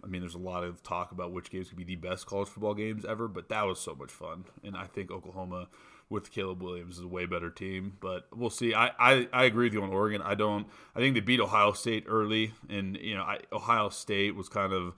[0.04, 2.48] I mean, there's a lot of talk about which games could be the best college
[2.48, 5.66] football games ever, but that was so much fun, and I think Oklahoma
[6.10, 7.96] with Caleb Williams is a way better team.
[8.00, 8.74] But we'll see.
[8.74, 10.22] I, I, I agree with you on Oregon.
[10.22, 10.66] I don't.
[10.94, 14.72] I think they beat Ohio State early, and you know, I, Ohio State was kind
[14.72, 14.94] of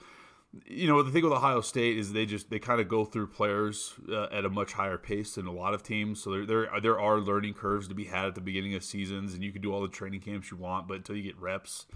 [0.67, 3.29] you know the thing with Ohio State is they just they kind of go through
[3.29, 6.23] players uh, at a much higher pace than a lot of teams.
[6.23, 9.35] So there, there there are learning curves to be had at the beginning of seasons,
[9.35, 11.87] and you can do all the training camps you want, but until you get reps,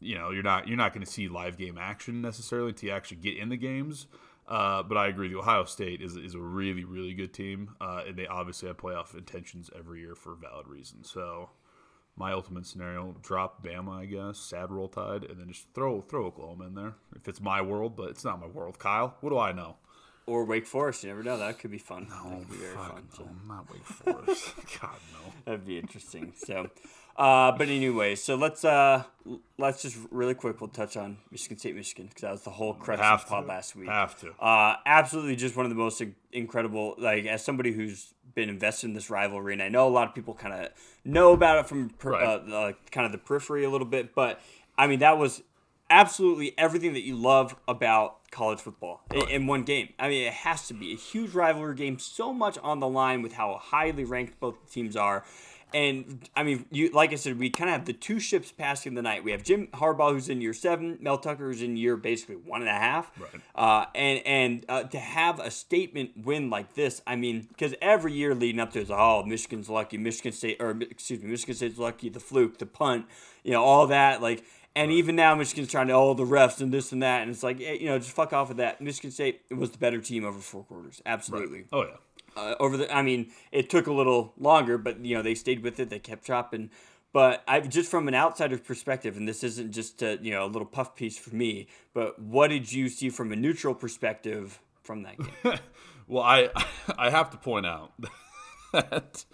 [0.00, 3.18] you know you're not you're not going to see live game action necessarily you actually
[3.18, 4.06] get in the games.
[4.46, 8.02] Uh, but I agree, the Ohio State is is a really really good team, uh,
[8.06, 11.10] and they obviously have playoff intentions every year for valid reasons.
[11.10, 11.50] So
[12.16, 16.26] my ultimate scenario: drop Bama, I guess, sad roll tide, and then just throw throw
[16.26, 17.96] Oklahoma in there if it's my world.
[17.96, 19.16] But it's not my world, Kyle.
[19.20, 19.76] What do I know?
[20.26, 21.36] Or Wake Forest, you never know.
[21.36, 22.06] That could be fun.
[22.08, 23.08] No, be very fun.
[23.10, 23.28] no, So.
[23.46, 24.54] not Wake Forest.
[24.80, 25.32] God no.
[25.44, 26.32] That'd be interesting.
[26.34, 26.70] So,
[27.16, 29.04] uh, but anyway, so let's uh,
[29.58, 30.60] let's just really quick.
[30.60, 33.46] We'll touch on Michigan State, Michigan, because that was the whole crux of the pod
[33.46, 33.88] last week.
[33.88, 34.32] Have to.
[34.40, 36.94] Uh, absolutely, just one of the most incredible.
[36.98, 40.14] Like as somebody who's been invested in this rivalry, and I know a lot of
[40.14, 40.70] people kind of
[41.04, 42.24] know about it from per, Right.
[42.26, 44.40] uh, uh, kind of the periphery a little bit, but
[44.76, 45.42] I mean that was
[45.90, 49.90] absolutely everything that you love about college football in, in one game.
[49.98, 53.22] I mean, it has to be a huge rivalry game, so much on the line
[53.22, 55.24] with how highly ranked both teams are.
[55.74, 58.94] And I mean, you like I said, we kind of have the two ships passing
[58.94, 59.24] the night.
[59.24, 62.60] We have Jim Harbaugh, who's in year seven, Mel Tucker, who's in year basically one
[62.60, 63.10] and a half.
[63.20, 63.42] Right.
[63.56, 68.12] Uh, and and uh, to have a statement win like this, I mean, because every
[68.12, 71.76] year leading up to it oh Michigan's lucky, Michigan State or excuse me, Michigan State's
[71.76, 73.06] lucky, the fluke, the punt,
[73.42, 74.44] you know, all that like.
[74.76, 77.44] And even now, Michigan's trying to oh the refs and this and that, and it's
[77.44, 78.80] like eh, you know just fuck off with that.
[78.80, 81.96] Michigan State was the better team over four quarters, absolutely Oh yeah.
[82.36, 82.94] Uh, over the.
[82.94, 85.90] I mean, it took a little longer, but you know they stayed with it.
[85.90, 86.70] They kept chopping.
[87.12, 90.48] But I just from an outsider's perspective, and this isn't just a, you know a
[90.48, 91.68] little puff piece for me.
[91.92, 95.58] But what did you see from a neutral perspective from that game?
[96.06, 96.50] Well, I
[96.98, 97.92] I have to point out
[98.72, 99.24] that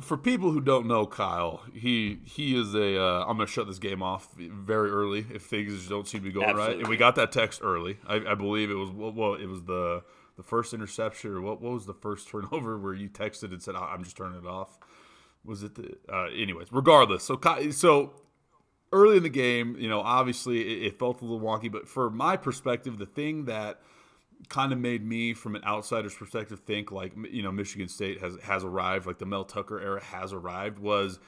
[0.00, 3.00] for people who don't know Kyle, he he is a.
[3.00, 6.32] Uh, I'm gonna shut this game off very early if things don't seem to be
[6.32, 6.56] going right.
[6.56, 6.80] Absolutely.
[6.80, 7.98] And we got that text early.
[8.06, 10.02] I, I believe it was well, it was the
[10.38, 13.76] the first interception or what what was the first turnover where you texted and said
[13.76, 14.78] "I- I'm just turning it off.
[15.44, 15.98] Was it the?
[16.10, 17.24] Uh, anyways, regardless.
[17.24, 17.38] So
[17.72, 18.12] so
[18.92, 22.08] early in the game, you know, obviously it, it felt a little wonky, but for
[22.08, 23.80] my perspective, the thing that
[24.48, 28.36] kind of made me, from an outsider's perspective, think like you know Michigan State has
[28.44, 31.18] has arrived, like the Mel Tucker era has arrived, was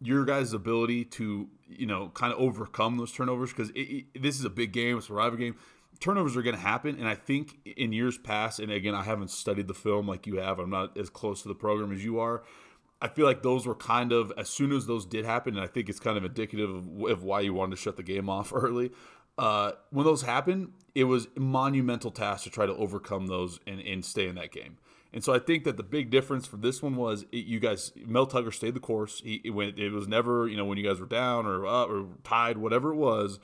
[0.00, 4.50] your guys' ability to you know kind of overcome those turnovers because this is a
[4.50, 5.56] big game, it's a rival game.
[6.00, 9.30] Turnovers are going to happen, and I think in years past, and again, I haven't
[9.30, 10.58] studied the film like you have.
[10.58, 12.44] I'm not as close to the program as you are.
[13.00, 15.68] I feel like those were kind of as soon as those did happen, and I
[15.68, 18.52] think it's kind of indicative of, of why you wanted to shut the game off
[18.54, 18.92] early.
[19.36, 24.04] Uh, when those happened, it was monumental task to try to overcome those and, and
[24.04, 24.78] stay in that game.
[25.12, 27.92] And so I think that the big difference for this one was it, you guys.
[28.04, 29.22] Mel Tucker stayed the course.
[29.24, 29.78] He it went.
[29.78, 32.92] It was never you know when you guys were down or up or tied, whatever
[32.92, 33.38] it was.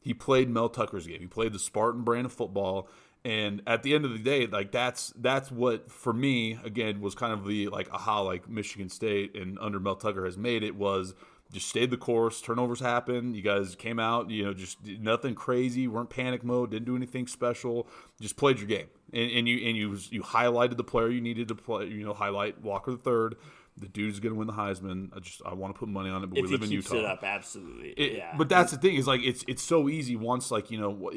[0.00, 1.20] He played Mel Tucker's game.
[1.20, 2.88] He played the Spartan brand of football.
[3.22, 7.14] And at the end of the day, like that's that's what for me again was
[7.14, 10.74] kind of the like aha like Michigan State and under Mel Tucker has made it
[10.74, 11.14] was
[11.52, 12.40] just stayed the course.
[12.40, 13.36] Turnovers happened.
[13.36, 15.88] You guys came out, you know, just nothing crazy.
[15.88, 16.70] weren't panic mode.
[16.70, 17.88] Didn't do anything special.
[18.20, 21.48] Just played your game, and, and you and you you highlighted the player you needed
[21.48, 21.86] to play.
[21.86, 23.36] You know, highlight Walker the third.
[23.80, 25.08] The dude's gonna win the Heisman.
[25.16, 26.96] I just I want to put money on it, but if we live in Utah.
[26.96, 27.90] it up, absolutely.
[27.90, 28.34] It- yeah.
[28.36, 31.10] But that's the thing is like it's it's so easy once like you know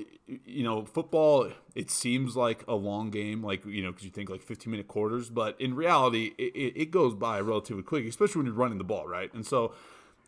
[0.45, 4.30] you know football it seems like a long game like you know because you think
[4.30, 8.39] like 15 minute quarters but in reality it, it, it goes by relatively quick especially
[8.39, 9.73] when you're running the ball right and so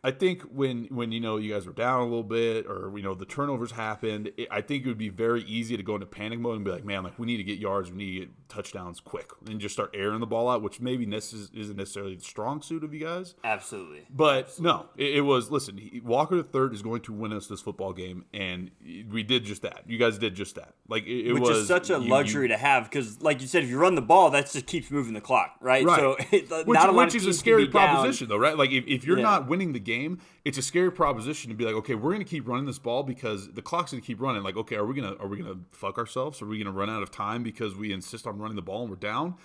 [0.03, 3.01] I think when when you know you guys were down a little bit or you
[3.01, 6.05] know the turnovers happened it, I think it would be very easy to go into
[6.05, 8.19] panic mode and be like man like we need to get yards we need to
[8.25, 12.15] get touchdowns quick and just start airing the ball out which maybe necess- isn't necessarily
[12.15, 14.05] the strong suit of you guys absolutely.
[14.11, 15.49] but no, it, it was.
[15.49, 18.69] Listen, he, Walker the third is going to win us this football game, and
[19.09, 19.83] we did just that.
[19.87, 20.73] You guys did just that.
[20.87, 23.41] Like it, it Which was is such a you- you- luxury to have because, like
[23.41, 25.83] you said, if you run the ball, that just keeps moving the clock, right?
[25.83, 25.99] Right.
[25.99, 27.95] So, which, not a lot which is a scary be down.
[27.95, 28.57] proposition, though, right?
[28.57, 29.23] Like if, if you're Yeah.
[29.23, 29.94] not winning the game,
[30.43, 33.03] it's a scary proposition to be like, okay, we're going to keep running this ball
[33.03, 34.43] because the clock's going to keep running.
[34.43, 36.41] Like, okay, are we gonna are we gonna fuck ourselves?
[36.41, 38.81] Are we going to run out of time because we insist on running the ball
[38.81, 39.35] and we're down?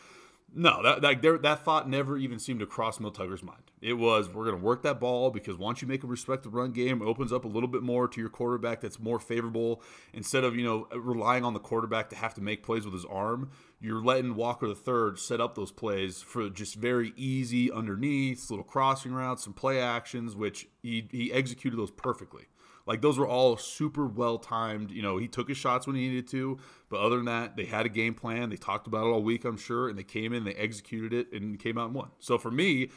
[0.53, 3.71] No, that that, there, that thought never even seemed to cross Mel Tucker's mind.
[3.81, 6.49] It was we're going to work that ball because once you make a respect the
[6.49, 9.81] run game, it opens up a little bit more to your quarterback that's more favorable.
[10.13, 13.05] Instead of you know relying on the quarterback to have to make plays with his
[13.05, 18.51] arm, you're letting Walker the third set up those plays for just very easy underneath,
[18.51, 22.47] little crossing routes, some play actions, which he he executed those perfectly.
[22.91, 24.91] Like those were all super well timed.
[24.91, 27.65] You know, he took his shots when he needed to, but other than that, they
[27.65, 28.51] had a game plan.
[28.51, 31.33] They talked about it all week, I'm sure, and they came in, they executed it,
[31.33, 32.09] and came out and won.
[32.19, 32.91] So for me,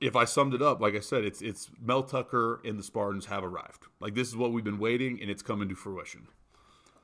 [0.00, 3.26] if I summed it up, like I said, it's it's Mel Tucker and the Spartans
[3.26, 3.86] have arrived.
[4.00, 6.26] Like this is what we've been waiting, and it's coming to fruition.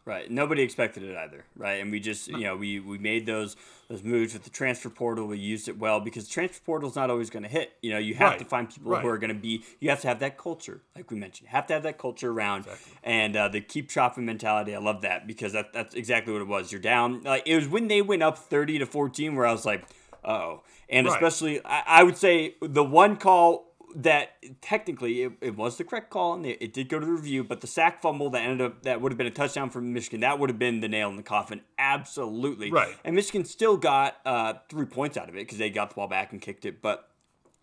[0.08, 0.30] Right.
[0.30, 1.82] Nobody expected it either, right?
[1.82, 3.56] And we just, you know, we, we made those
[3.88, 5.26] those moves with the transfer portal.
[5.26, 7.72] We used it well because transfer portal is not always going to hit.
[7.82, 8.38] You know, you have Right.
[8.38, 9.02] to find people Right.
[9.02, 9.64] who are going to be.
[9.80, 11.48] You have to have that culture, like we mentioned.
[11.48, 12.64] You have to have that culture around,
[13.04, 14.74] and uh, the keep chopping mentality.
[14.74, 16.72] I love that because that, that's exactly what it was.
[16.72, 17.22] You're down.
[17.24, 19.84] Like it was when they went up thirty to fourteen, where I was like,
[20.24, 21.14] oh, and Right.
[21.22, 26.10] especially I, I would say the one call that technically it, it was the correct
[26.10, 28.60] call and it, it did go to the review, but the sack fumble that ended
[28.60, 31.08] up that would have been a touchdown for Michigan, that would have been the nail
[31.08, 31.60] in the coffin.
[31.78, 32.70] Absolutely.
[32.70, 32.94] Right.
[33.04, 36.08] And Michigan still got uh, three points out of it because they got the ball
[36.08, 36.82] back and kicked it.
[36.82, 37.08] But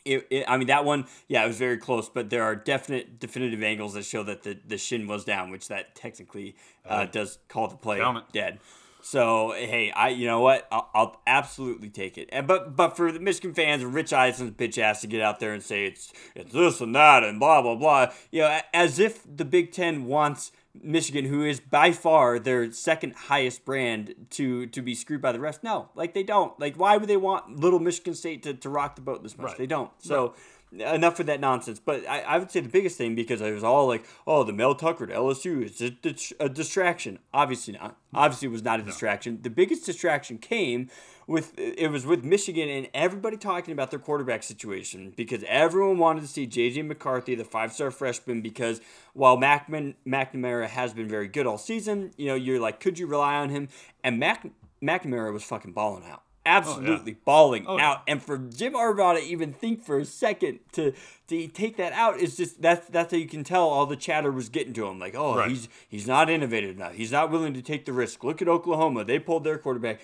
[0.06, 3.20] it, it, I mean, that one, yeah, it was very close, but there are definite,
[3.20, 6.56] definitive angles that show that the, the shin was down, which that technically
[6.86, 8.02] uh, does call the play
[8.32, 8.60] dead.
[9.06, 10.68] So hey, I you know what?
[10.72, 12.28] I'll, I'll absolutely take it.
[12.32, 15.54] And but but for the Michigan fans, Rich Eisen's bitch ass to get out there
[15.54, 18.12] and say it's it's this and that and blah blah blah.
[18.32, 23.14] You know, as if the Big Ten wants Michigan, who is by far their second
[23.14, 25.60] highest brand, to to be screwed by the refs.
[25.62, 26.60] No, like they don't.
[26.60, 29.50] Like why would they want little Michigan State to, to rock the boat this much?
[29.50, 29.58] Right.
[29.60, 29.92] They don't.
[30.00, 30.34] So.
[30.80, 31.80] Enough with that nonsense.
[31.80, 34.54] But I, I would say the biggest thing because it was all like, oh, the
[34.54, 37.20] Mel Tucker to LSU is a, a distraction.
[37.34, 37.98] Obviously not.
[38.14, 39.40] Obviously, it was not a distraction.
[39.42, 40.90] The biggest distraction came
[41.28, 46.22] with it was with Michigan and everybody talking about their quarterback situation because everyone wanted
[46.22, 48.82] to see JJ McCarthy, the five star freshman, because
[49.14, 53.08] while Macman, McNamara has been very good all season, you know, you're like, could you
[53.08, 53.70] rely on him?
[54.04, 54.48] And Mac,
[54.82, 56.25] McNamara was fucking balling out.
[56.46, 57.90] Absolutely oh, balling Oh, yeah.
[57.92, 58.02] out.
[58.08, 60.94] And for Jim to even think for a second to
[61.28, 64.32] to take that out is just that's that's how you can tell all the chatter
[64.32, 65.00] was getting to him.
[65.00, 65.50] Like, oh, Right.
[65.50, 66.94] he's he's not innovative enough.
[66.94, 68.24] He's not willing to take the risk.
[68.24, 69.04] Look at Oklahoma.
[69.04, 70.02] They pulled their quarterback.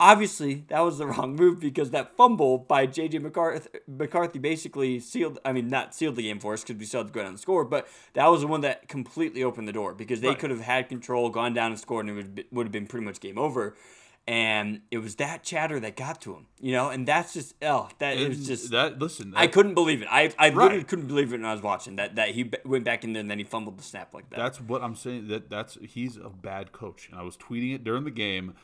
[0.00, 5.38] Obviously, that was the wrong move because that fumble by JJ McCarthy, McCarthy basically sealed.
[5.44, 7.28] I mean, not sealed the game for us because we still had to go down
[7.28, 10.38] and score, but that was the one that completely opened the door because they Right.
[10.40, 13.06] could have had control, gone down and scored, and it would would have been pretty
[13.06, 13.76] much game over.
[14.26, 17.90] And it was that chatter that got to him, you know, and that's just oh,
[17.98, 18.98] that it was just that.
[18.98, 20.08] Listen, I couldn't believe it.
[20.10, 22.84] I, I literally couldn't believe it when I was watching that that he b- went
[22.84, 24.38] back in there and then he fumbled the snap like that.
[24.38, 25.28] That's what I'm saying.
[25.28, 28.54] That that's he's a bad coach, and I was tweeting it during the game.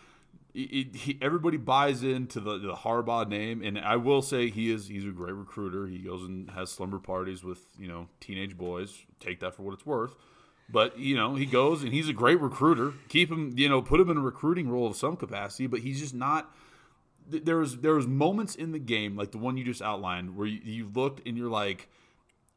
[0.54, 4.88] It- he, everybody buys into the, the Harbaugh name, and I will say he is
[4.88, 5.86] he's a great recruiter.
[5.86, 9.04] He goes and has slumber parties with you know teenage boys.
[9.20, 10.14] Take that for what it's worth.
[10.72, 12.92] But you know he goes and he's a great recruiter.
[13.08, 15.66] Keep him, you know, put him in a recruiting role of some capacity.
[15.66, 16.54] But he's just not.
[17.30, 20.36] th- There was there was moments in the game like the one you just outlined
[20.36, 21.88] where you, you looked and you're like,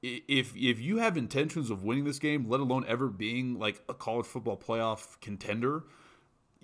[0.01, 3.93] if if you have intentions of winning this game, let alone ever being like a
[3.93, 5.83] college football playoff contender,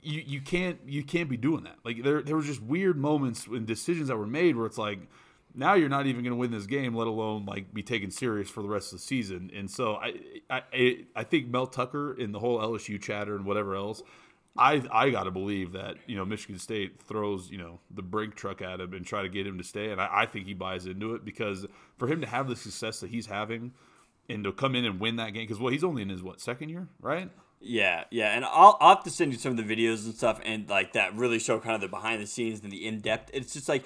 [0.01, 1.77] you, you can't you can't be doing that.
[1.83, 4.99] Like there there was just weird moments and decisions that were made where it's like
[5.55, 8.49] now you're not even going to win this game, let alone like be taken serious
[8.49, 9.51] for the rest of the season.
[9.55, 10.13] And so I
[10.49, 14.01] I I- think Mel Tucker and the whole LSU chatter and whatever else.
[14.57, 18.35] I, I got to believe that you know Michigan State throws you know the brake
[18.35, 20.53] truck at him and try to get him to stay, and I, I think he
[20.53, 21.65] buys into it because
[21.97, 23.73] for him to have the success that he's having,
[24.27, 26.41] and to come in and win that game because well he's only in his what
[26.41, 27.29] second year right
[27.61, 30.39] Yeah, yeah, and I'll, I'll have to send you some of the videos and stuff,
[30.45, 33.31] and like that really show kind of the behind the scenes and the in depth.
[33.33, 33.83] It's just like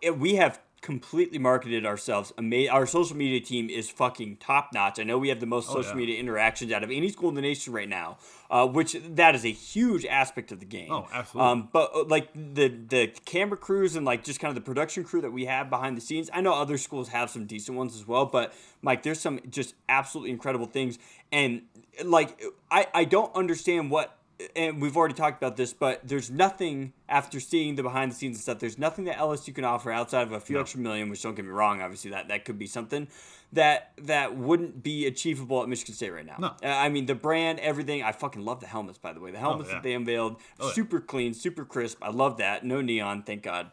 [0.00, 2.32] it, we have completely marketed ourselves.
[2.38, 4.98] Ama- our social media team is fucking top notch.
[4.98, 5.96] I know we have the most social yeah.
[5.96, 8.18] media interactions out of any school in the nation right now,
[8.50, 10.90] uh, which that is a huge aspect of the game.
[10.90, 11.50] Oh, absolutely.
[11.50, 15.04] Um, but uh, like the the camera crews and like just kind of the production
[15.04, 16.30] crew that we have behind the scenes.
[16.32, 18.52] I know other schools have some decent ones as well, but
[18.82, 20.98] Mike, there's some just absolutely incredible things.
[21.32, 21.62] And
[22.04, 24.17] like I I don't understand what.
[24.54, 28.36] And we've already talked about this, but there's nothing after seeing the behind the scenes
[28.36, 28.60] and stuff.
[28.60, 31.44] There's nothing that LSU can offer outside of a few extra million, which don't get
[31.44, 33.08] me wrong, obviously that that could be something
[33.52, 36.36] that that wouldn't be achievable at Michigan State right now.
[36.38, 36.46] No.
[36.62, 38.02] Uh, I mean the brand, everything.
[38.02, 39.30] I fucking love the helmets, by the way.
[39.32, 39.76] The helmets yeah.
[39.76, 40.72] that they unveiled, Oh, yeah.
[40.72, 41.98] super clean, super crisp.
[42.02, 42.64] I love that.
[42.64, 43.70] No neon, thank God.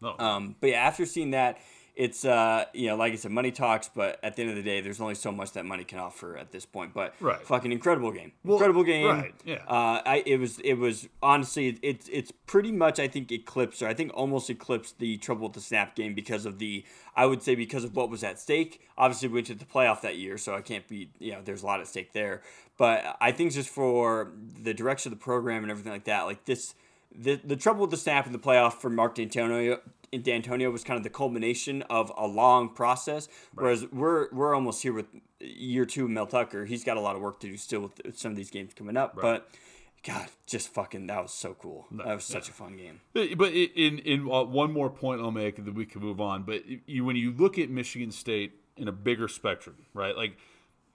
[0.00, 1.58] no Um, but yeah, after seeing that,
[1.96, 4.62] it's uh you know like I said, money talks, but at the end of the
[4.62, 6.92] day, there's only so much that money can offer at this point.
[6.94, 7.40] But Right.
[7.40, 9.06] fucking incredible game, Well, incredible game.
[9.06, 9.62] right, yeah.
[9.66, 13.88] Uh, I it was it was honestly it's it's pretty much I think eclipsed or
[13.88, 16.84] I think almost eclipsed the trouble with the snap game because of the
[17.16, 18.82] I would say because of what was at stake.
[18.98, 21.62] Obviously, we went to the playoff that year, so I can't be you know there's
[21.62, 22.42] a lot at stake there.
[22.78, 24.32] But I think just for
[24.62, 26.74] the direction of the program and everything like that, like this
[27.18, 29.80] the the trouble with the snap in the playoff for Mark D'Antonio
[30.22, 33.28] D'Antonio was kind of the culmination of a long process.
[33.54, 35.06] Whereas we're we're almost here with
[35.40, 36.64] year two of Mel Tucker.
[36.64, 38.96] He's got a lot of work to do still with some of these games coming
[38.96, 39.16] up.
[39.20, 39.48] But
[40.06, 41.86] God, just fucking that was so cool.
[41.90, 43.00] that was such a fun game.
[43.12, 46.44] But, in in uh, one more point I'll make, and then we can move on.
[46.44, 50.16] But you, when you look at Michigan State in a bigger spectrum, right?
[50.16, 50.36] Like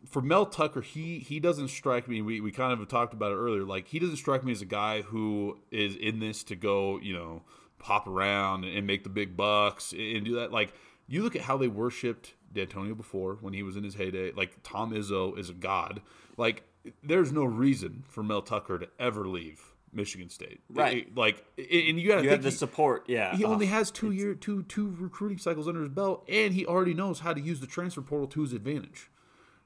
[0.05, 2.22] for Mel Tucker, he he doesn't strike me.
[2.22, 3.63] We we kind of talked about it earlier.
[3.63, 7.13] Like he doesn't strike me as a guy who is in this to go, you
[7.13, 7.43] know,
[7.82, 10.52] hop around and make the big bucks and do that.
[10.52, 10.74] Like
[11.08, 14.32] you look at how they worshipped D'Antonio before when he was in his heyday.
[14.32, 16.02] Like Tom Izzo is a god.
[16.38, 16.64] Like
[17.04, 19.62] there's no reason for Mel Tucker to ever leave
[19.94, 20.62] Michigan State.
[20.70, 20.98] Right.
[21.08, 23.36] It- like, and you got to have the he- support, yeah.
[23.36, 26.66] he Oh, only has two year two two recruiting cycles under his belt, and he
[26.66, 29.10] already knows how to use the transfer portal to his advantage.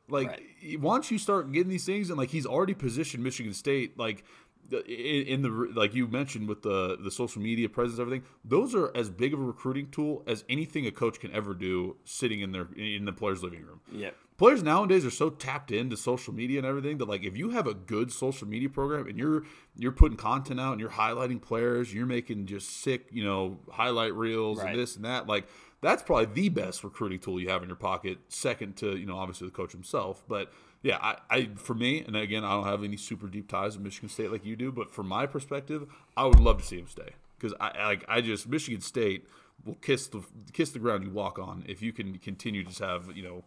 [0.07, 0.41] Like
[0.79, 4.23] once you start getting these things, and like he's already positioned Michigan State, like
[4.71, 8.23] in, the like you mentioned with the the social media presence, everything.
[8.43, 11.97] Those are as big of a recruiting tool as anything a coach can ever do,
[12.03, 13.81] sitting in their in the player's living room.
[13.91, 17.51] yeah Players nowadays are so tapped into social media and everything that like if you
[17.51, 19.43] have a good social media program and you're
[19.77, 24.13] you're putting content out and you're highlighting players, you're making just sick, you know, highlight
[24.13, 24.71] reels Right.
[24.71, 25.47] and this and that, like
[25.81, 29.17] that's probably the best recruiting tool you have in your pocket, second to, you know,
[29.17, 30.23] obviously the coach himself.
[30.27, 30.51] But
[30.85, 33.83] yeah, I, I for me, and again, I don't have any super deep ties with
[33.83, 36.87] Michigan State like you do, but from my perspective, I would love to see him
[36.87, 37.09] stay.
[37.39, 39.27] Because I like I just Michigan State
[39.65, 40.21] will kiss the
[40.53, 43.43] kiss the ground you walk on if you can continue to just have, you know,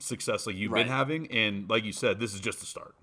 [0.00, 0.84] success like you've Right.
[0.84, 1.30] been having.
[1.30, 2.96] And like you said, this is just the start.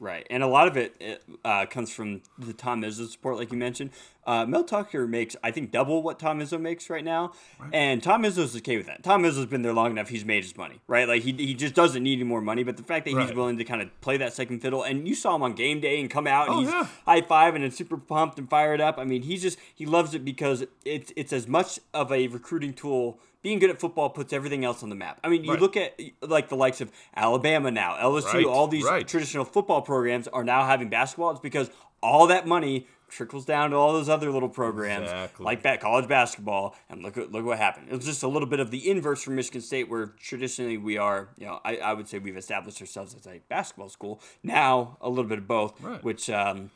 [0.00, 3.52] Right, and a lot of it, it uh, comes from the Tom Izzo support, like
[3.52, 3.90] you mentioned.
[4.26, 7.32] Uh, Mel Tucker makes, I think, double what Tom Izzo makes right now,
[7.72, 9.02] and Tom Izzo's okay with that.
[9.04, 11.06] Tom Izzo's been there long enough; he's made his money, right?
[11.06, 12.64] Like he, he just doesn't need any more money.
[12.64, 15.14] But the fact that he's willing to kind of play that second fiddle, and you
[15.14, 16.86] saw him on game day and come out and Oh, he's yeah.
[17.06, 18.98] high five and super pumped and fired up.
[18.98, 22.72] I mean, he's just he loves it because it's it's as much of a recruiting
[22.72, 23.18] tool.
[23.42, 25.20] Being good at football puts everything else on the map.
[25.22, 25.60] I mean, you Right.
[25.60, 29.06] look at like the likes of Alabama now, LSU, Right, all these right.
[29.06, 31.30] traditional football programs are now having basketball.
[31.30, 31.70] It's because
[32.02, 35.44] all that money trickles down to all those other little programs Exactly.
[35.44, 36.76] like ba- college basketball.
[36.90, 37.88] And look at look what happened.
[37.90, 40.98] It was just a little bit of the inverse from Michigan State, where traditionally we
[40.98, 44.20] are, you know, I, I would say we've established ourselves as a basketball school.
[44.42, 46.02] Now a little bit of both, Right.
[46.04, 46.70] which um,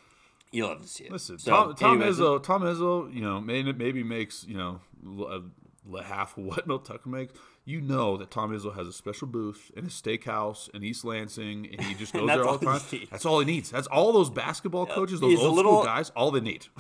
[0.51, 1.13] you love to see it.
[1.13, 4.81] Listen, So, Tom, Tom anyways, Izzo, Tom Izzo, you know, maybe, maybe makes you know
[5.29, 7.35] uh, half of what Mel Tucker makes.
[7.71, 11.69] You know that Tom Izzo has a special booth in a steakhouse in East Lansing,
[11.71, 12.81] and he just goes there all the time.
[13.13, 13.71] That's all he needs.
[13.71, 16.67] That's all those basketball coaches, those he's old little- school guys, all they need.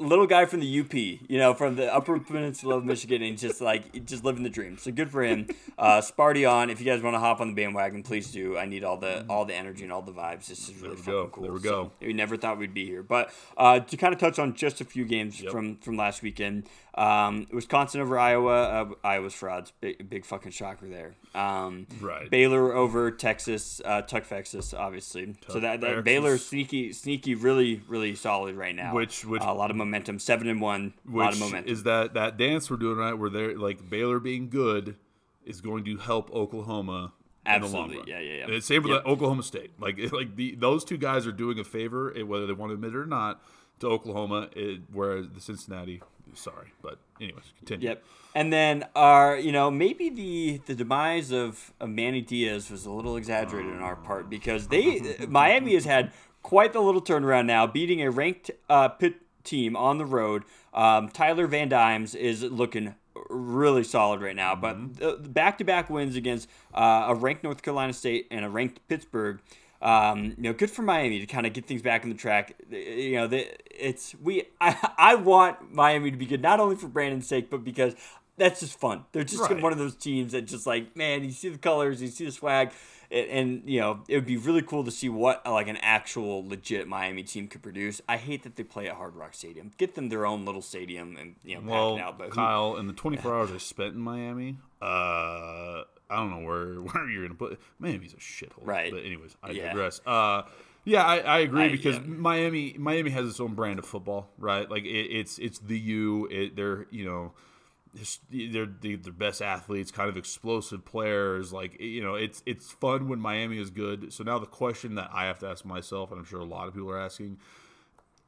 [0.00, 3.60] little guy from the UP, you know, from the Upper Peninsula of Michigan, and just
[3.60, 4.78] like just living the dream.
[4.78, 5.48] So good for him.
[5.78, 6.70] Uh, Sparty on.
[6.70, 8.58] If you guys want to hop on the bandwagon, please do.
[8.58, 10.46] I need all the all the energy and all the vibes.
[10.48, 11.42] This is really we fucking cool.
[11.44, 11.92] There we So, go.
[12.00, 14.84] we never thought we'd be here, but uh, to kind of touch on just a
[14.84, 16.68] few games from from last weekend.
[16.98, 18.62] Um, Wisconsin over Iowa.
[18.62, 19.72] Uh, Iowa's frauds.
[19.80, 21.14] Big, big fucking shocker there.
[21.40, 22.28] Um, Right.
[22.28, 23.80] Baylor over Texas.
[23.84, 25.36] Uh, Tuck Texas, obviously.
[25.48, 28.94] so that, that Baylor sneaky, sneaky, really, really solid right now.
[28.94, 30.18] Which- which- Uh, a lot of momentum.
[30.18, 30.94] Seven and one.
[31.06, 31.70] a lot of momentum.
[31.70, 34.96] is that that dance we're doing right, where they're like Baylor being good
[35.44, 37.12] is going to help Oklahoma.
[37.46, 38.12] In the long Absolutely.
[38.12, 38.54] Yeah, yeah, yeah.
[38.54, 39.04] And same with Yep.
[39.04, 39.70] the Oklahoma State.
[39.80, 42.90] Like, like the those two guys are doing a favor, whether they want to admit
[42.90, 43.40] it or not,
[43.80, 44.48] to Oklahoma.
[44.56, 46.02] It, whereas the Cincinnati,
[46.38, 47.88] sorry, but anyways, continue.
[47.88, 48.04] Yep.
[48.34, 52.90] And then our, you know, maybe the the demise of, of Manny Diaz was a
[52.90, 56.12] little exaggerated on our part because they Miami has had
[56.42, 60.44] quite the little turnaround now, beating a ranked uh, Pitt team on the road.
[60.72, 62.94] Um, Tyler Van Dyke is looking
[63.28, 67.92] really solid right now, but back to back wins against uh, a ranked North Carolina
[67.92, 69.40] State and a ranked Pittsburgh.
[69.80, 72.54] Um, you know, good for Miami to kind of get things back on the track.
[72.70, 73.48] You know, the,
[73.78, 74.44] it's we.
[74.60, 77.94] I, I want Miami to be good, not only for Brandon's sake, but because
[78.36, 79.04] that's just fun.
[79.12, 79.60] They're just Right.
[79.62, 82.30] one of those teams that just like, man, you see the colors, you see the
[82.32, 82.70] swag,
[83.10, 86.46] and, and you know, it would be really cool to see what like an actual
[86.46, 88.00] legit Miami team could produce.
[88.08, 89.72] I hate that they play at Hard Rock Stadium.
[89.76, 92.18] Get them their own little stadium and you know, pack Well, it out.
[92.18, 96.46] But who- Kyle, in the 24 hours I spent in Miami, uh, I don't know
[96.46, 98.62] where where you're gonna put Miami's a shithole.
[98.62, 98.92] Right.
[98.92, 99.68] But anyways, I Yeah.
[99.68, 100.00] digress.
[100.06, 100.42] Uh,
[100.88, 102.02] yeah, I, I agree I- because yeah.
[102.06, 104.70] Miami Miami has its own brand of football, right?
[104.70, 106.26] Like it, it's it's the U.
[106.30, 107.32] It, they're you know
[108.30, 111.52] they're the the best athletes, kind of explosive players.
[111.52, 114.12] Like you know, it's it's fun when Miami is good.
[114.12, 116.68] So now the question that I have to ask myself, and I'm sure a lot
[116.68, 117.38] of people are asking,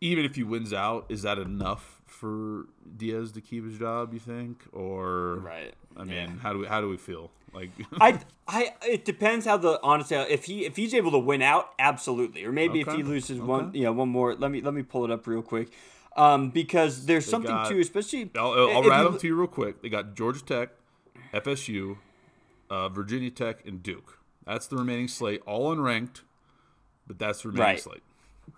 [0.00, 4.12] even if he wins out, is that enough for Diaz to keep his job?
[4.12, 5.74] You think, or Right.
[5.96, 6.28] I mean, Yeah.
[6.42, 7.30] how do we how do we feel?
[7.52, 11.42] Like, I, I, it depends how the honestly if he if he's able to win
[11.42, 13.78] out, absolutely, or maybe if he loses one, okay.
[13.78, 14.34] you know, one more.
[14.34, 15.68] Let me let me pull it up real quick,
[16.16, 18.30] um, because there's something got- too, especially.
[18.36, 19.82] I'll, I'll, rattle them to you real quick.
[19.82, 20.68] They got Georgia Tech,
[21.34, 21.96] FSU,
[22.70, 24.18] uh, Virginia Tech, and Duke.
[24.46, 26.22] That's the remaining slate, all unranked,
[27.06, 27.80] but that's the remaining Right.
[27.80, 28.02] slate.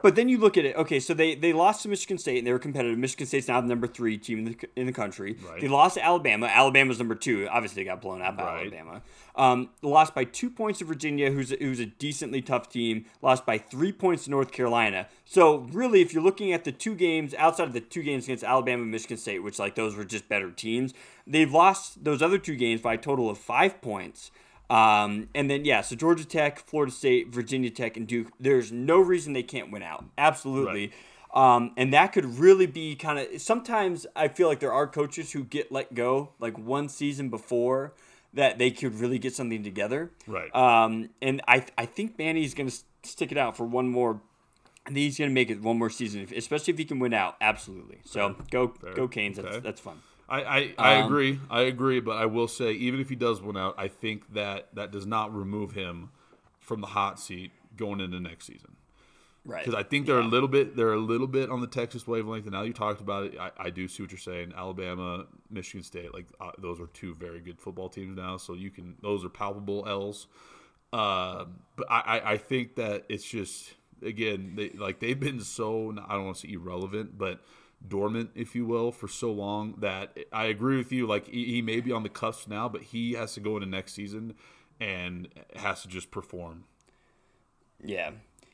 [0.02, 0.74] But then you look at it.
[0.74, 2.98] Okay, so they, they lost to Michigan State and they were competitive.
[2.98, 5.36] Michigan State's now the number three team in the, in the country.
[5.48, 5.60] Right.
[5.60, 6.46] They lost to Alabama.
[6.46, 7.46] Alabama's number two.
[7.48, 8.60] Obviously, they got blown out by Right.
[8.62, 9.02] Alabama.
[9.36, 13.04] Um, lost by two points to Virginia, who's a, who's a decently tough team.
[13.22, 15.06] Lost by three points to North Carolina.
[15.24, 18.42] So really, if you're looking at the two games outside of the two games against
[18.44, 20.94] Alabama and Michigan State, which like those were just better teams,
[21.26, 24.32] they've lost those other two games by a total of five points.
[24.70, 28.28] Um, and then yeah, so Georgia Tech, Florida State, Virginia Tech, and Duke.
[28.40, 30.04] There's no reason they can't win out.
[30.16, 30.92] Absolutely.
[31.34, 33.40] Um, and that could really be kind of.
[33.40, 37.92] Sometimes I feel like there are coaches who get let go like one season before
[38.34, 40.10] that they could really get something together.
[40.26, 40.54] Right.
[40.54, 42.70] Um, and I I think Manny's gonna
[43.02, 44.20] stick it out for one more.
[44.84, 47.12] I think he's gonna make it one more season, if- especially if he can win
[47.14, 47.36] out.
[47.40, 47.98] Absolutely.
[48.04, 49.36] So go go Canes.
[49.36, 49.60] That's Okay.
[49.60, 50.00] that's fun.
[50.28, 51.40] I, I, I Um, agree.
[51.50, 54.68] I agree, but I will say, even if he does win out, I think that
[54.74, 56.10] that does not remove him
[56.60, 58.76] from the hot seat going into next season.
[59.44, 59.64] Right.
[59.64, 62.44] Because I think they're a little bit they're a little bit on the Texas wavelength.
[62.44, 64.52] And now you talked about it, I, I do see what you're saying.
[64.56, 68.36] Alabama, Michigan State, like uh, those are two very good football teams now.
[68.36, 70.28] So you can those are palpable L's.
[70.92, 75.92] Uh, but I, I, I think that it's just again they like they've been so
[76.06, 77.40] I don't want to say irrelevant, but
[77.86, 81.06] dormant, if you will, for so long that I agree with you.
[81.06, 83.68] Like he, he may be on the cusp now, but he has to go into
[83.68, 84.34] next season
[84.80, 86.64] and has to just perform.
[87.82, 88.12] Yeah.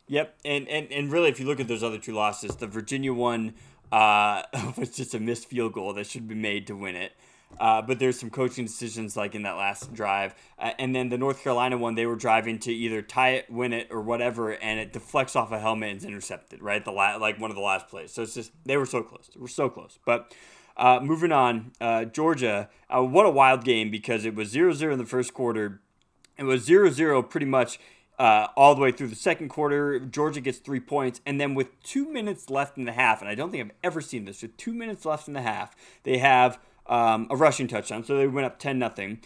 [0.09, 0.39] Yep.
[0.45, 3.55] And, and and really, if you look at those other two losses, the Virginia one
[3.93, 4.43] uh,
[4.76, 7.12] was just a missed field goal that should be made to win it.
[7.59, 11.18] Uh, but there's some coaching decisions like in that last drive, uh, and then the
[11.18, 14.78] North Carolina one, they were driving to either tie it, win it, or whatever, and
[14.78, 16.62] it deflects off a helmet and is intercepted.
[16.62, 18.12] Right, the la- like one of the last plays.
[18.12, 19.28] So it's just they were so close.
[19.36, 19.99] Were so close.
[20.05, 20.32] But
[20.78, 24.99] uh, moving on, uh, Georgia, uh, what a wild game because it was 0-0 in
[24.99, 25.80] the first quarter.
[26.36, 27.80] It was 0 0 pretty much
[28.18, 29.99] uh, all the way through the second quarter.
[29.99, 31.20] Georgia gets three points.
[31.26, 34.01] And then with two minutes left in the half, and I don't think I've ever
[34.01, 35.74] seen this, with two minutes left in the half,
[36.05, 38.05] they have um, a rushing touchdown.
[38.05, 39.20] So they went up 10 nothing.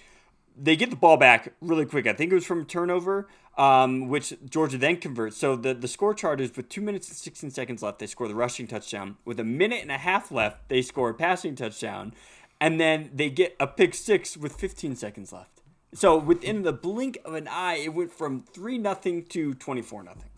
[0.57, 2.07] They get the ball back really quick.
[2.07, 5.37] I think it was from turnover, um, which Georgia then converts.
[5.37, 8.29] So the, the score chart is with two minutes and 16 seconds left, they score
[8.29, 9.17] the rushing touchdown.
[9.25, 12.13] With a minute and a half left, they score a passing touchdown.
[12.61, 15.63] And then they get a pick six with 15 seconds left.
[15.95, 20.03] So within the blink of an eye, it went from three nothing to twenty four
[20.03, 20.31] nothing.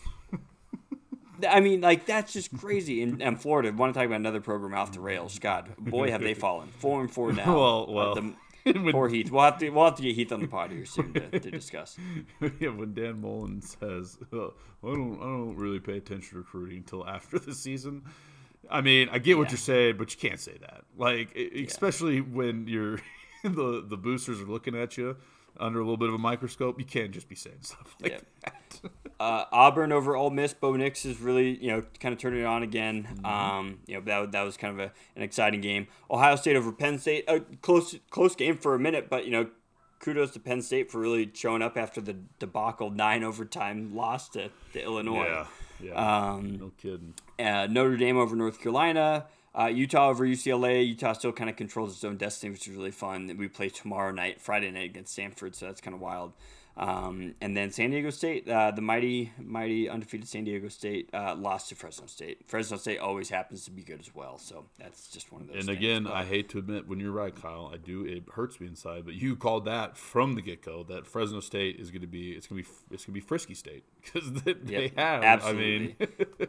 [1.49, 3.03] I mean, like that's just crazy.
[3.03, 5.39] And, and Florida, want to talk about another program off the rails?
[5.39, 6.69] God, boy, have they fallen.
[6.79, 7.45] Four and four now.
[7.57, 8.15] Well, well.
[8.15, 8.35] the-
[8.93, 9.31] poor Heath.
[9.31, 11.51] We'll have to we'll have to get Heath on the pod here soon to, to
[11.51, 11.99] discuss.
[12.61, 16.79] yeah, when Dan Mullen says, oh, I don't, I don't really pay attention to recruiting
[16.79, 18.05] until after the season.
[18.71, 19.51] I mean, I get what Yeah.
[19.51, 20.85] you're saying, but you can't say that.
[20.97, 23.01] Like, especially when you're
[23.43, 25.17] the the boosters are looking at you
[25.61, 26.79] under a little bit of a microscope.
[26.79, 28.21] You can't just be saying stuff like Yeah.
[28.47, 28.91] that.
[29.21, 30.53] Uh, Auburn over Ole Miss.
[30.53, 33.07] Bo Nix is really, you know, kind of turning it on again.
[33.11, 33.27] Mm-hmm.
[33.27, 35.87] Um, you know, that, that was kind of a, an exciting game.
[36.11, 37.25] Ohio State over Penn State.
[37.29, 39.49] A close close game for a minute, but you know,
[40.01, 44.51] kudos to Penn State for really showing up after the debacle nine overtime loss to,
[44.73, 45.25] to Illinois.
[45.25, 45.47] Yeah,
[45.81, 47.15] yeah, Um, no kidding.
[47.39, 49.27] uh, Notre Dame over North Carolina.
[49.57, 50.85] Uh, Utah over UCLA.
[50.89, 53.33] Utah still kind of controls its own destiny, which is really fun.
[53.39, 56.33] We play tomorrow night, Friday night against Stanford, so that's kind of wild.
[56.77, 61.35] Um, and then San Diego State, uh, the mighty, mighty undefeated San Diego State, uh,
[61.37, 62.39] lost to Fresno State.
[62.49, 65.57] Fresno State always happens to be good as well, so that's just one of those.
[65.59, 65.79] And things.
[65.79, 68.05] again, But- I hate to admit, when you're right, Kyle, I do.
[68.05, 71.79] It hurts me inside, but you called that from the get go that Fresno State
[71.79, 72.33] is going to be.
[72.33, 72.75] It's going to be.
[72.93, 75.23] It's going to be Frisky State because they, they have.
[75.23, 75.97] absolutely.
[76.01, 76.07] I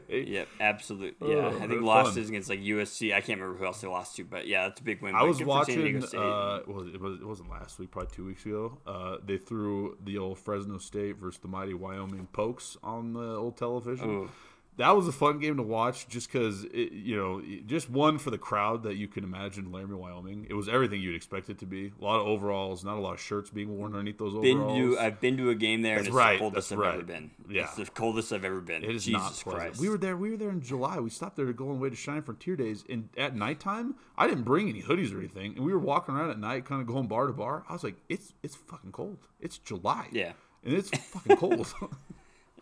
[0.10, 1.30] mean, Yep, absolutely.
[1.30, 2.18] Yeah, Oh, I think fun.
[2.18, 3.14] against like USC.
[3.14, 5.14] I can't remember who else they lost to, but yeah, that's a big win.
[5.16, 6.20] I was good for San Diego watching.
[6.20, 8.80] Uh, was it, was it wasn't last week, probably two weeks ago.
[8.88, 13.58] Uh, they threw the old Fresno State versus the mighty Wyoming Pokes on the old
[13.58, 14.10] television.
[14.10, 14.30] Ooh.
[14.78, 18.38] That was a fun game to watch just because you know just one for the
[18.38, 20.48] crowd that you can imagine Laramie, Wyoming.
[20.50, 21.94] It was everything you'd expect it to be.
[22.00, 24.96] A lot of overalls, not a lot of shirts being worn underneath those Been overalls.
[24.96, 26.94] to, I've been to a game there, That's and it's right, the coldest I've right.
[26.96, 27.32] ever been.
[27.50, 27.64] Yeah.
[27.64, 28.84] It's the coldest I've ever been.
[28.84, 29.56] It is Jesus not pleasant.
[29.56, 29.80] Christ.
[29.80, 30.18] We were there.
[30.18, 31.00] We were there in July.
[31.00, 33.96] We stopped there to go on the way to Cheyenne Frontier Days, and at nighttime,
[34.18, 36.82] I didn't bring any hoodies or anything, and we were walking around at night, kind
[36.82, 37.64] of going bar to bar.
[37.70, 39.20] I was like, "It's it's fucking cold.
[39.40, 40.08] It's July.
[40.12, 40.34] Yeah.
[40.66, 41.74] and it's fucking cold."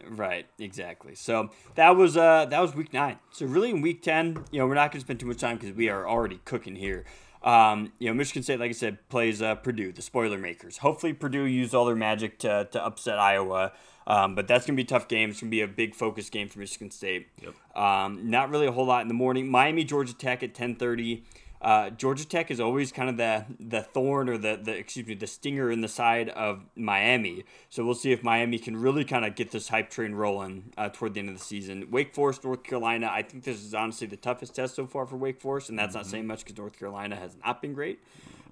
[0.10, 1.16] Right, exactly.
[1.16, 3.20] So that was uh that was week nine.
[3.32, 5.58] So really in week ten, you know, we're not going to spend too much time
[5.58, 7.06] because we are already cooking here.
[7.44, 10.78] Um, you know, Michigan State, like I said, plays uh, Purdue, the spoiler makers.
[10.78, 13.74] Hopefully, Purdue used all their magic to, to upset Iowa.
[14.06, 15.30] Um, but that's going to be a tough game.
[15.30, 17.28] It's going to be a big focus game for Michigan State.
[17.42, 17.78] Yep.
[17.78, 19.50] Um, not really a whole lot in the morning.
[19.50, 21.24] Miami, Georgia Tech at 10:30.
[21.64, 25.14] Uh, Georgia Tech is always kind of the the thorn or the, the excuse me
[25.14, 27.46] the stinger in the side of Miami.
[27.70, 30.90] So we'll see if Miami can really kind of get this hype train rolling uh,
[30.92, 31.88] toward the end of the season.
[31.90, 33.10] Wake Forest, North Carolina.
[33.10, 35.96] I think this is honestly the toughest test so far for Wake Forest, and that's
[35.96, 38.00] not saying much because North Carolina has not been great.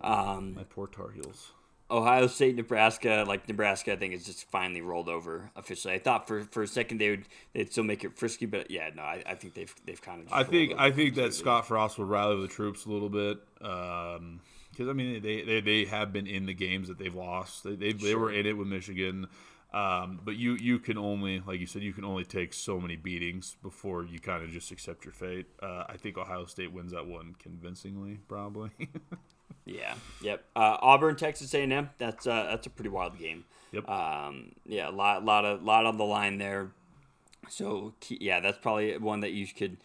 [0.02, 1.52] Um, My poor Tar Heels.
[1.92, 5.94] Ohio State, Nebraska, like Nebraska, I think is just finally rolled over officially.
[5.94, 8.90] I thought for, for a second they would they'd still make it frisky, but yeah,
[8.96, 10.28] no, I, I think they've they've kind of.
[10.28, 11.34] Just I think I think that.
[11.34, 15.86] Scott Frost will rally the troops a little bit because I mean they, they they
[15.86, 17.64] have been in the games that they've lost.
[17.64, 19.28] They they, they were in it with Michigan,
[19.74, 22.96] um, but you you can only like you said you can only take so many
[22.96, 25.48] beatings before you kind of just accept your fate.
[25.62, 28.72] Uh, I think Ohio State wins that one convincingly, probably.
[29.66, 29.94] Yeah.
[30.22, 30.44] Yep.
[30.56, 31.90] Uh, Auburn, Texas A&M.
[31.98, 33.46] That's uh, that's a pretty wild game.
[33.72, 33.88] Yep.
[33.90, 36.72] Um, yeah, a lot, lot of, lot on the line there.
[37.50, 39.78] So yeah, that's probably one that you could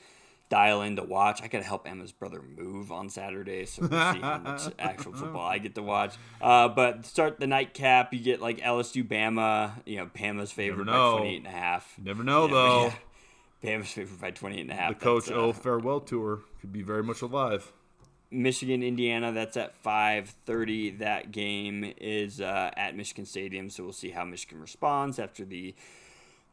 [0.48, 1.42] dial in to watch.
[1.42, 5.46] I gotta help Emma's brother move on Saturday, so we'll see how much actual football
[5.46, 6.14] I get to watch.
[6.40, 8.12] Uh, but start the nightcap.
[8.12, 9.72] You get like LSU, Bama.
[9.84, 11.16] You know, Bama's favored by know.
[11.18, 11.94] 28 and a half.
[12.02, 12.84] Never know Yeah, though.
[12.84, 12.92] yeah.
[13.78, 14.98] Bama's favored by 28 and a half.
[14.98, 17.72] The Coach uh, O farewell tour could be very much alive.
[18.30, 19.32] Michigan, Indiana.
[19.32, 20.90] That's at five thirty.
[20.90, 25.74] That game is uh, at Michigan Stadium, so we'll see how Michigan responds after the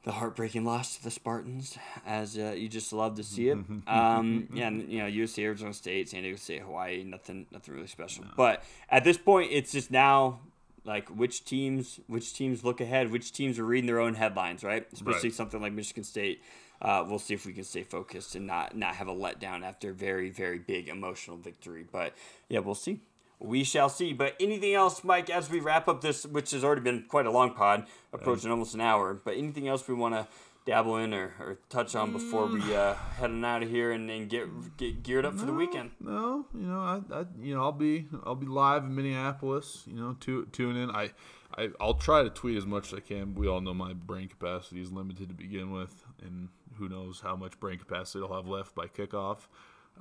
[0.03, 3.57] the heartbreaking loss to the Spartans, as uh, you just love to see it.
[3.87, 7.03] Um, yeah, and, you know, USC, Arizona State, San Diego State, Hawaii.
[7.03, 8.25] Nothing, nothing really special.
[8.35, 10.41] But at this point, it's just now
[10.85, 14.85] like which teams, which teams look ahead, which teams are reading their own headlines, right?
[14.91, 15.33] Especially Right.
[15.35, 16.41] something like Michigan State.
[16.83, 19.91] Uh, we'll see if we can stay focused and not not have a letdown after
[19.91, 21.85] a very very big emotional victory.
[21.89, 22.13] But
[22.49, 22.99] yeah, we'll see.
[23.39, 24.13] We shall see.
[24.13, 27.31] But anything else, Mike, as we wrap up this, which has already been quite a
[27.31, 29.13] long pod, approaching almost an hour.
[29.13, 30.27] But anything else we want to
[30.65, 34.09] dabble in or, or touch on before we uh, head on out of here and,
[34.09, 35.91] and get get geared up for the weekend?
[35.99, 39.83] No, you know, I, I, you know, I'll be, I'll be live in Minneapolis.
[39.87, 40.89] You know, tu- tune in.
[40.89, 41.11] I,
[41.57, 43.35] I, I'll try to tweet as much as I can.
[43.35, 47.35] We all know my brain capacity is limited to begin with, and who knows how
[47.35, 49.47] much brain capacity I'll have left by kickoff.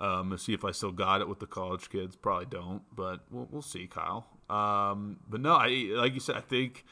[0.01, 2.17] Um, to see if I still got it with the college kids.
[2.17, 4.27] Probably don't, but we'll, we'll see, Kyle.
[4.49, 6.87] Um, but no, I like you said, I think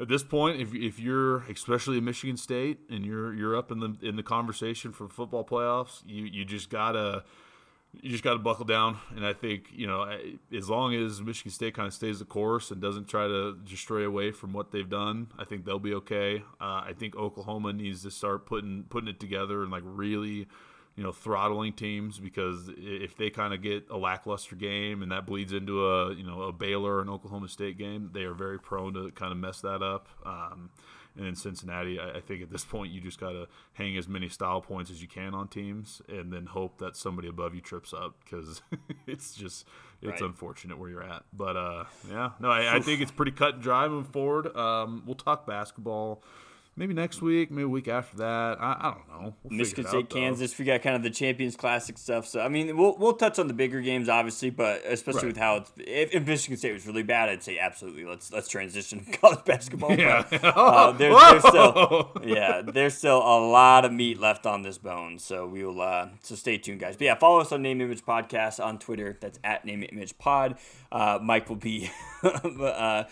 [0.00, 3.80] at this point, if, if you're especially at Michigan State and you're you're up in
[3.80, 7.24] the in the conversation for football playoffs, you you just gotta
[7.94, 8.98] you just got to buckle down.
[9.14, 10.18] And I think, you know,
[10.56, 13.82] as long as Michigan State kind of stays the course and doesn't try to just
[13.82, 16.42] stray away from what they've done, I think they'll be okay.
[16.60, 20.46] Uh, I think Oklahoma needs to start putting putting it together and like really,
[20.96, 25.26] you know, throttling teams because if they kind of get a lackluster game and that
[25.26, 28.94] bleeds into a you know a Baylor and Oklahoma State game, they are very prone
[28.94, 30.08] to kind of mess that up.
[30.24, 30.70] Um,
[31.18, 34.08] and in Cincinnati, I, I think at this point you just got to hang as
[34.08, 37.60] many style points as you can on teams, and then hope that somebody above you
[37.60, 38.62] trips up because
[39.06, 39.66] it's just
[40.00, 40.20] it's Right.
[40.22, 41.24] unfortunate where you're at.
[41.32, 44.56] But uh, yeah, no, I, I think it's pretty cut and dry moving forward.
[44.56, 46.22] Um, we'll talk basketball.
[46.78, 48.56] Maybe next week, maybe a week after that.
[48.60, 49.34] I, I don't know.
[49.42, 50.14] We'll Michigan State, out, though.
[50.16, 50.56] Kansas.
[50.56, 52.24] We got kind of the Champions Classic stuff.
[52.28, 55.26] So I mean, we'll we'll touch on the bigger games, obviously, but especially Right.
[55.26, 58.04] with how it's if, if Michigan State was really bad, I'd say absolutely.
[58.04, 59.92] Let's let's transition to college basketball.
[59.98, 60.24] Yeah.
[60.30, 64.78] But, uh, there, there's still yeah, there's still a lot of meat left on this
[64.78, 65.18] bone.
[65.18, 66.96] So we will uh, so stay tuned, guys.
[66.96, 69.18] But yeah, follow us on Name Image Podcast on Twitter.
[69.20, 70.56] That's at Name Image Pod.
[70.92, 71.90] Uh, Mike will be.
[72.22, 73.02] uh,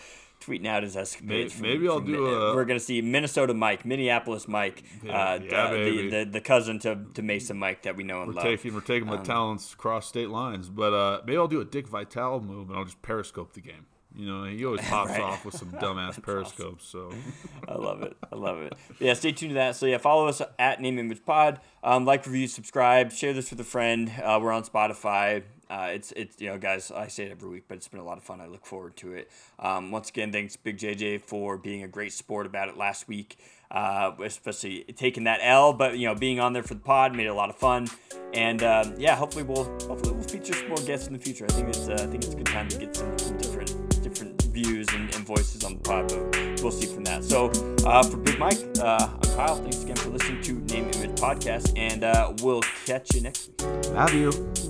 [0.47, 1.53] Tweeting out his escapades.
[1.53, 5.39] from- maybe I'll from do a- We're gonna see Minnesota Mike, Minneapolis Mike, Yeah, uh,
[5.43, 8.43] yeah, the, the, the cousin to, to Mason Mike that we know and We're love.
[8.45, 11.87] taking we're taking my talents across state lines, but uh, maybe I'll do a Dick
[11.87, 13.85] Vitale move and I'll just periscope the game.
[14.15, 15.21] You know, he always pops Right.
[15.21, 16.85] off with some dumbass periscopes.
[16.87, 17.11] So
[17.67, 18.15] I love it.
[18.31, 18.73] I love it.
[18.99, 19.75] Yeah, stay tuned to that.
[19.75, 21.59] So yeah, follow us at Name Image Pod.
[21.83, 24.11] Um, like, review, subscribe, share this with a friend.
[24.23, 25.43] Uh, we're on Spotify.
[25.69, 28.05] Uh, it's it's you know guys, I say it every week, but it's been a
[28.05, 28.41] lot of fun.
[28.41, 29.29] I look forward to it.
[29.59, 33.37] Um, once again, thanks Big JJ for being a great sport about it last week.
[33.71, 35.73] uh, especially taking that L.
[35.73, 37.87] But you know, being on there for the pod made it a lot of fun.
[38.33, 41.45] And um, yeah, hopefully we'll hopefully we'll feature some more guests in the future.
[41.45, 44.03] I think it's uh, I think it's a good time to get some, some different
[44.03, 46.07] different views and, and, voices on the pod.
[46.07, 47.23] But we'll see from that.
[47.23, 47.51] So
[47.85, 49.55] uh, for Big Mike, uh, I'm Kyle.
[49.57, 53.89] Thanks again for listening to Name Image Podcast, and we'll catch you next week.
[53.91, 54.66] Love you.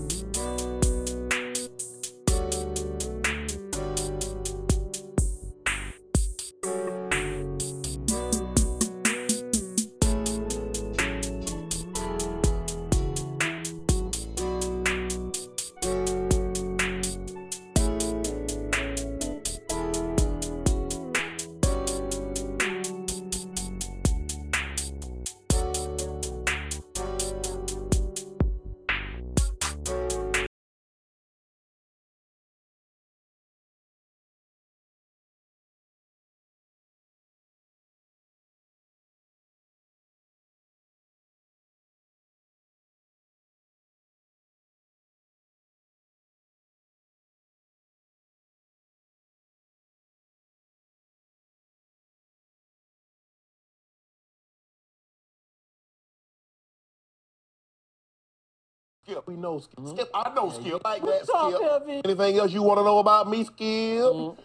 [59.08, 59.88] Skip, we know Skip.
[59.88, 60.84] Skip, I know Skip.
[60.84, 62.02] Like that, Skip.
[62.04, 64.38] Anything else you want to know about me, Skip?